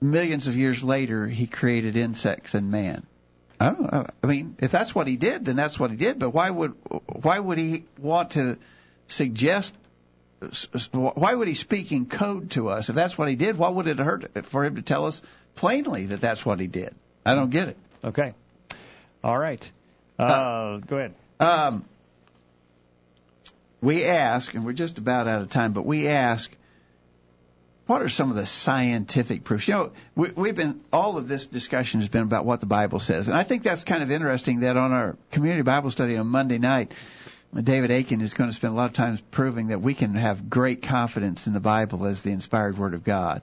[0.00, 3.06] millions of years later He created insects and man?
[3.62, 4.10] I don't.
[4.22, 6.18] I mean, if that's what he did, then that's what he did.
[6.18, 6.74] But why would
[7.06, 8.58] why would he want to
[9.06, 9.72] suggest?
[10.92, 12.88] Why would he speak in code to us?
[12.88, 15.22] If that's what he did, why would it hurt for him to tell us
[15.54, 16.94] plainly that that's what he did?
[17.24, 17.76] I don't get it.
[18.04, 18.34] Okay.
[19.22, 19.70] All right.
[20.18, 21.14] Uh, go ahead.
[21.40, 21.84] Um,
[23.80, 26.50] we ask, and we're just about out of time, but we ask,
[27.86, 29.66] what are some of the scientific proofs?
[29.66, 33.00] You know, we, we've been all of this discussion has been about what the Bible
[33.00, 34.60] says, and I think that's kind of interesting.
[34.60, 36.92] That on our community Bible study on Monday night,
[37.60, 40.48] David Aiken is going to spend a lot of time proving that we can have
[40.48, 43.42] great confidence in the Bible as the inspired Word of God.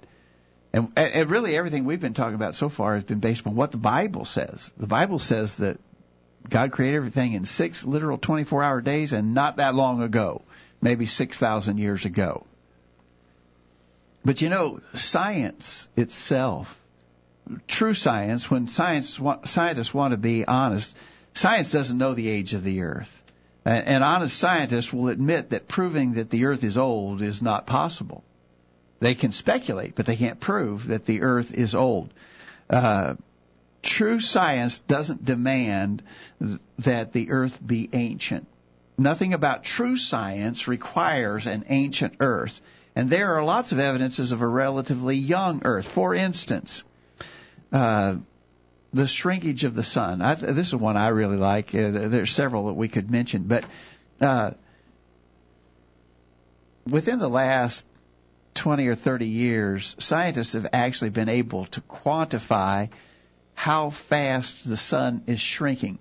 [0.73, 3.71] And, and really, everything we've been talking about so far has been based on what
[3.71, 4.71] the Bible says.
[4.77, 5.79] The Bible says that
[6.47, 10.41] God created everything in six literal 24 hour days and not that long ago,
[10.81, 12.45] maybe 6,000 years ago.
[14.25, 16.79] But you know, science itself,
[17.67, 20.95] true science, when science scientists want to be honest,
[21.33, 23.18] science doesn't know the age of the earth.
[23.69, 28.23] And, honest scientists will admit that proving that the earth is old is not possible.
[28.99, 32.11] They can speculate, but they can't prove that the earth is old.
[32.67, 33.15] Uh,
[33.83, 36.01] true science doesn't demand
[36.79, 38.47] that the earth be ancient.
[38.97, 42.61] Nothing about true science requires an ancient earth.
[42.95, 45.87] And there are lots of evidences of a relatively young earth.
[45.87, 46.83] For instance,
[47.71, 48.15] uh,
[48.93, 50.21] the shrinkage of the sun.
[50.21, 51.73] I, this is one I really like.
[51.75, 53.65] Uh, there's several that we could mention, but
[54.19, 54.51] uh,
[56.87, 57.85] within the last
[58.55, 62.89] 20 or 30 years, scientists have actually been able to quantify
[63.53, 65.99] how fast the sun is shrinking.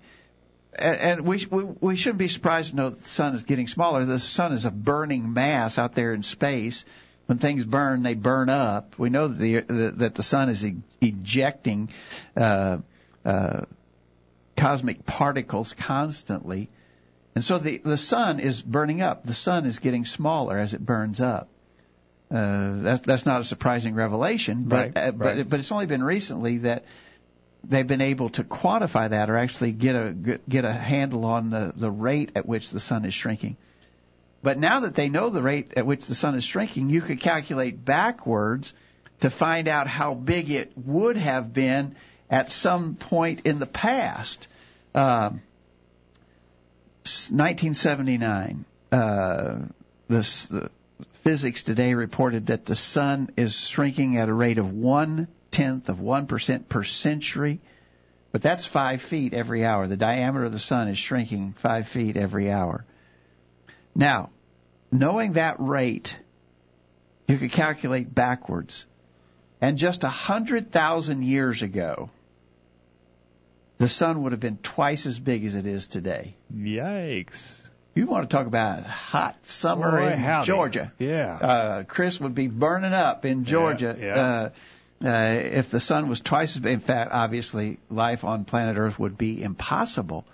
[0.77, 4.05] And, we, we we shouldn't be surprised to know that the sun is getting smaller.
[4.05, 6.85] The sun is a burning mass out there in space.
[7.29, 8.97] When things burn, they burn up.
[8.97, 11.89] We know that the, the that the sun is e- ejecting
[12.35, 12.79] uh,
[13.23, 13.65] uh,
[14.57, 16.69] cosmic particles constantly,
[17.35, 19.25] and so the the sun is burning up.
[19.25, 21.49] The sun is getting smaller as it burns up.
[22.31, 25.47] Uh, that's that's not a surprising revelation, but Right, uh, but right.
[25.47, 26.83] but it's only been recently that
[27.63, 31.73] they've been able to quantify that or actually get a get a handle on the
[31.75, 33.55] the rate at which the sun is shrinking.
[34.41, 37.19] But now that they know the rate at which the sun is shrinking, you could
[37.19, 38.73] calculate backwards
[39.19, 41.95] to find out how big it would have been
[42.29, 44.47] at some point in the past.
[44.95, 45.41] Um,
[47.03, 49.57] 1979, uh,
[50.07, 50.69] this, the
[51.23, 55.99] Physics Today reported that the sun is shrinking at a rate of one tenth of
[55.99, 57.59] one percent per century,
[58.31, 59.87] but that's five feet every hour.
[59.87, 62.85] The diameter of the sun is shrinking five feet every hour.
[63.95, 64.29] Now,
[64.91, 66.17] knowing that rate,
[67.27, 68.85] you could calculate backwards.
[69.61, 72.09] And just a hundred thousand years ago,
[73.77, 76.35] the sun would have been twice as big as it is today.
[76.53, 77.59] Yikes.
[77.95, 80.47] You want to talk about hot summer Boy, in howdy.
[80.47, 80.93] Georgia?
[80.99, 81.33] Yeah.
[81.35, 83.97] Uh, Chris would be burning up in Georgia.
[83.99, 84.15] yeah.
[84.15, 84.49] Uh,
[85.01, 88.99] uh, if the sun was twice as big, in fact, obviously, life on planet Earth
[88.99, 90.25] would be impossible.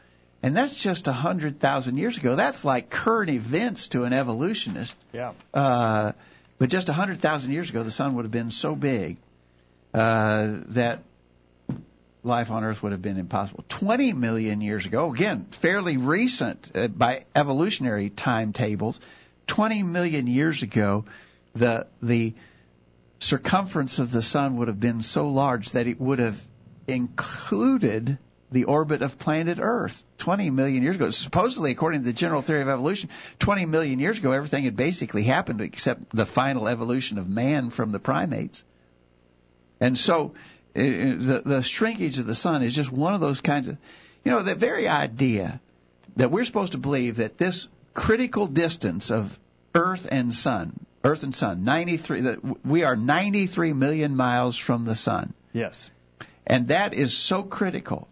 [0.43, 2.35] And that's just a hundred thousand years ago.
[2.35, 4.95] That's like current events to an evolutionist.
[5.11, 5.33] Yeah.
[5.53, 6.11] Uh,
[6.57, 9.17] but just a hundred thousand years ago, the sun would have been so big
[9.93, 10.99] uh, that
[12.23, 13.63] life on Earth would have been impossible.
[13.69, 18.99] 20 million years ago, again, fairly recent uh, by evolutionary timetables,
[19.47, 21.05] 20 million years ago,
[21.53, 22.33] the the
[23.19, 26.41] circumference of the sun would have been so large that it would have
[26.87, 28.17] included
[28.51, 31.09] the orbit of planet Earth 20 million years ago.
[31.09, 35.23] Supposedly, according to the general theory of evolution, 20 million years ago, everything had basically
[35.23, 38.63] happened except the final evolution of man from the primates.
[39.79, 40.33] And so,
[40.75, 43.77] uh, the, the shrinkage of the sun is just one of those kinds of,
[44.23, 45.59] you know, the very idea
[46.15, 49.37] that we're supposed to believe that this critical distance of
[49.73, 54.95] Earth and Sun, Earth and Sun, 93, that we are 93 million miles from the
[54.95, 55.33] Sun.
[55.51, 55.89] Yes.
[56.47, 58.07] And that is so critical.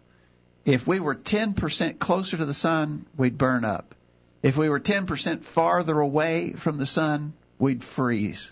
[0.64, 3.94] If we were 10% closer to the sun, we'd burn up.
[4.42, 8.50] If we were 10% farther away from the sun, we'd freeze.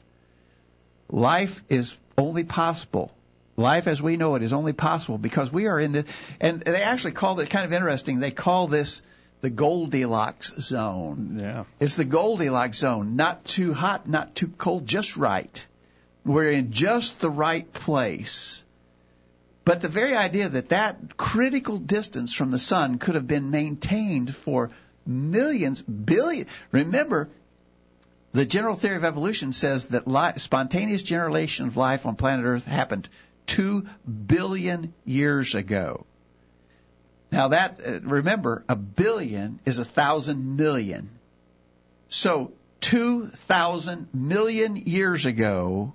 [1.11, 3.13] Life is only possible.
[3.57, 6.05] Life as we know it is only possible because we are in the,
[6.41, 8.21] and they actually call it kind of interesting.
[8.21, 9.03] They call this
[9.43, 11.39] the Goldilocks zone.
[11.41, 11.65] Yeah.
[11.81, 13.17] It's the Goldilocks zone.
[13.17, 15.67] Not too hot, not too cold, just right.
[16.25, 18.65] We're in just the right place.
[19.65, 24.35] But the very idea that that critical distance from the sun could have been maintained
[24.35, 24.71] for
[25.07, 26.47] millions, billion.
[26.73, 27.29] Remember,
[28.33, 32.65] the general theory of evolution says that li- spontaneous generation of life on planet Earth
[32.65, 33.09] happened
[33.47, 33.87] two
[34.27, 36.07] billion years ago.
[37.31, 41.09] Now that uh, remember, a billion is a thousand million.
[42.09, 45.95] So two thousand million years ago,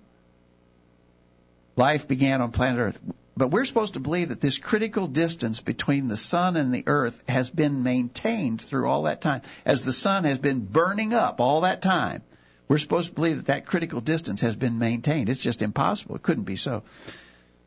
[1.75, 2.99] life began on planet Earth.
[3.37, 7.21] But we're supposed to believe that this critical distance between the sun and the earth
[7.29, 9.43] has been maintained through all that time.
[9.63, 12.23] As the sun has been burning up all that time,
[12.67, 15.29] we're supposed to believe that that critical distance has been maintained.
[15.29, 16.15] It's just impossible.
[16.15, 16.81] It couldn't be so.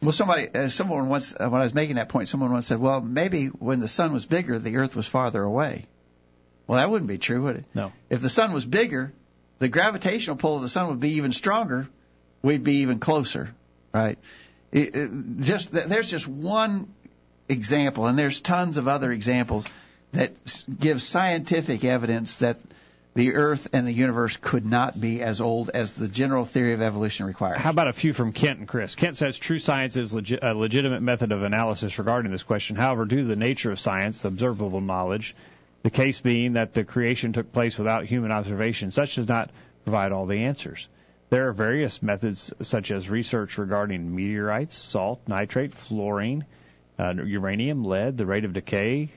[0.03, 2.81] Well, somebody, uh, someone once, uh, when I was making that point, someone once said,
[2.81, 5.87] well, maybe when the sun was bigger, the earth was farther away.
[6.67, 7.65] Well, that wouldn't be true, would it?
[7.75, 7.93] No.
[8.09, 9.13] If the sun was bigger,
[9.61, 11.89] the gravitational pull of the sun would be even stronger.
[12.43, 13.55] We'd be even closer,
[13.95, 14.19] right?
[14.73, 16.89] Just there's just one
[17.49, 19.67] example, and there's tons of other examples
[20.13, 20.33] that
[20.79, 22.59] give scientific evidence that
[23.15, 26.83] the Earth and the universe could not be as old as the general theory of
[26.83, 27.59] evolution requires.
[27.61, 28.95] How about a few from Kent and Chris?
[28.95, 32.77] Kent says true science is legi- a legitimate method of analysis regarding this question.
[32.77, 35.35] However, due to the nature of science, observable knowledge,
[35.83, 39.51] the case being that the creation took place without human observation, such does not
[39.85, 40.87] provide all the answers.
[41.31, 46.45] There are various methods, such as research regarding meteorites, salt, nitrate, fluorine,
[46.99, 49.11] uh, uranium, lead, the rate of decay,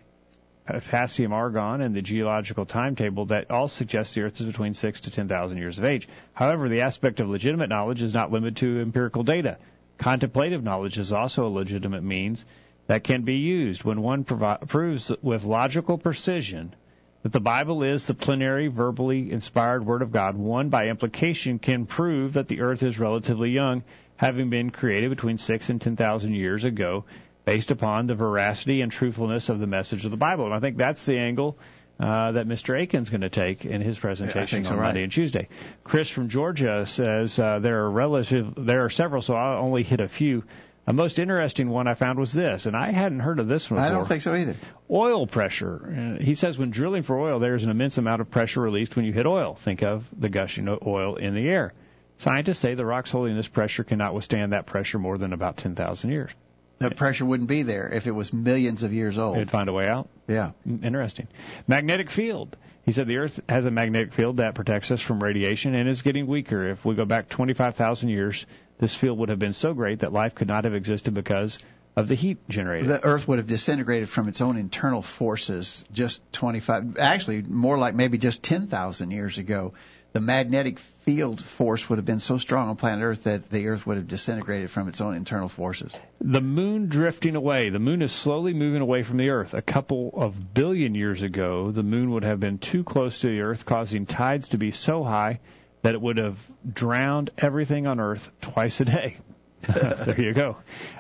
[0.68, 5.12] potassium, argon, and the geological timetable that all suggest the Earth is between six to
[5.12, 6.08] ten thousand years of age.
[6.34, 9.58] However, the aspect of legitimate knowledge is not limited to empirical data.
[9.98, 12.46] Contemplative knowledge is also a legitimate means
[12.86, 16.76] that can be used when one provi- proves with logical precision
[17.24, 20.38] that the Bible is the plenary, verbally inspired Word of God.
[20.38, 23.84] One, by implication, can prove that the earth is relatively young,
[24.18, 27.06] having been created between six and ten thousand years ago,
[27.46, 30.46] based upon the veracity and truthfulness of the message of the Bible.
[30.46, 31.58] And I think that's the angle
[32.00, 32.80] uh, that Mr.
[32.82, 34.88] Akin's going to take in his presentation so, on right.
[34.88, 35.48] Monday and Tuesday.
[35.84, 40.02] Chris from Georgia says uh, there are relative, there are several, so I'll only hit
[40.02, 40.44] a few.
[40.86, 43.80] A most interesting one I found was this, and I hadn't heard of this one
[43.80, 43.90] before.
[43.90, 44.56] I don't think so either.
[44.92, 46.18] Oil pressure.
[46.20, 49.06] Uh, he says when drilling for oil, there's an immense amount of pressure released when
[49.06, 49.56] you hit oil.
[49.56, 51.74] Think of the gushing oil in the air.
[52.18, 56.10] Scientists say the rocks holding this pressure cannot withstand that pressure more than about 10,000
[56.10, 56.32] years.
[56.80, 59.38] The pressure wouldn't be there if it was millions of years old.
[59.38, 60.10] They'd find a way out.
[60.28, 60.52] Yeah.
[60.66, 61.28] Interesting.
[61.66, 62.58] Magnetic field.
[62.86, 66.02] He said the Earth has a magnetic field that protects us from radiation and is
[66.02, 66.70] getting weaker.
[66.70, 68.46] If we go back 25,000 years,
[68.84, 71.58] this field would have been so great that life could not have existed because
[71.96, 72.90] of the heat generated.
[72.90, 77.96] The Earth would have disintegrated from its own internal forces just 25, actually more like
[77.96, 79.74] maybe just 10,000 years ago.
[80.12, 83.88] The magnetic field force would have been so strong on planet Earth that the Earth
[83.88, 85.94] would have disintegrated from its own internal forces.
[86.20, 87.70] The moon drifting away.
[87.70, 89.54] The moon is slowly moving away from the Earth.
[89.54, 93.40] A couple of billion years ago, the moon would have been too close to the
[93.40, 95.40] Earth, causing tides to be so high
[95.84, 99.18] that it would have drowned everything on Earth twice a day.
[99.62, 100.58] there you go.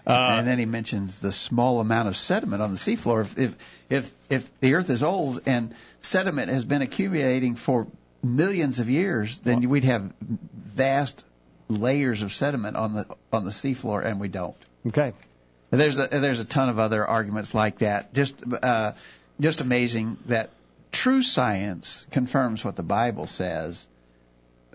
[0.07, 3.21] Uh, and then he mentions the small amount of sediment on the seafloor.
[3.21, 3.55] If, if
[3.89, 7.87] if if the Earth is old and sediment has been accumulating for
[8.21, 11.25] millions of years, then we'd have vast
[11.67, 14.55] layers of sediment on the on the seafloor, and we don't.
[14.87, 15.13] Okay.
[15.71, 18.13] There's a there's a ton of other arguments like that.
[18.13, 18.93] Just uh,
[19.41, 20.51] just amazing that
[20.91, 23.87] true science confirms what the Bible says.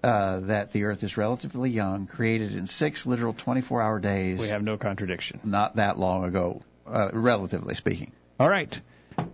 [0.02, 4.38] Uh, that the Earth is relatively young, created in six literal 24-hour days.
[4.38, 5.40] We have no contradiction.
[5.42, 8.12] Not that long ago, uh, relatively speaking.
[8.38, 8.80] All right.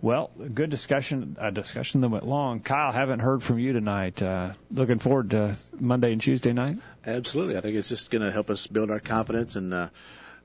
[0.01, 1.37] Well, good discussion.
[1.39, 2.59] A discussion that went long.
[2.61, 4.21] Kyle, haven't heard from you tonight.
[4.21, 6.77] Uh, looking forward to Monday and Tuesday night.
[7.05, 9.89] Absolutely, I think it's just going to help us build our confidence and uh,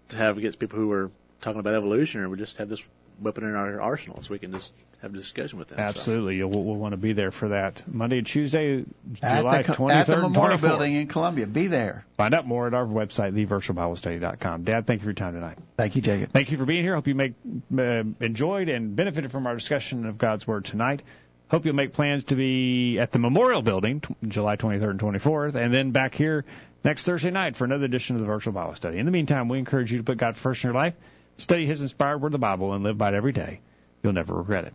[0.08, 1.10] to have against people who are
[1.40, 2.86] talking about evolution, or we just have this
[3.20, 5.78] weapon in our arsenal, so we can just have a discussion with them.
[5.78, 8.84] Absolutely, you'll we'll want to be there for that Monday and Tuesday,
[9.22, 11.46] At July the, 23rd at the Memorial Building in Columbia.
[11.46, 12.04] Be there.
[12.16, 14.64] Find out more at our website, thevirtualbiblestudy.com.
[14.64, 15.58] Dad, thank you for your time tonight.
[15.76, 16.32] Thank you, Jacob.
[16.32, 16.94] Thank you for being here.
[16.94, 17.34] Hope you make
[17.76, 21.02] uh, enjoyed and benefited from our discussion of God's Word tonight.
[21.50, 25.54] Hope you'll make plans to be at the Memorial Building, t- July 23rd and 24th,
[25.56, 26.44] and then back here
[26.84, 28.98] next Thursday night for another edition of the Virtual Bible Study.
[28.98, 30.94] In the meantime, we encourage you to put God first in your life,
[31.40, 33.60] study His inspired Word, the Bible, and live by it every day.
[34.02, 34.74] You'll never regret it.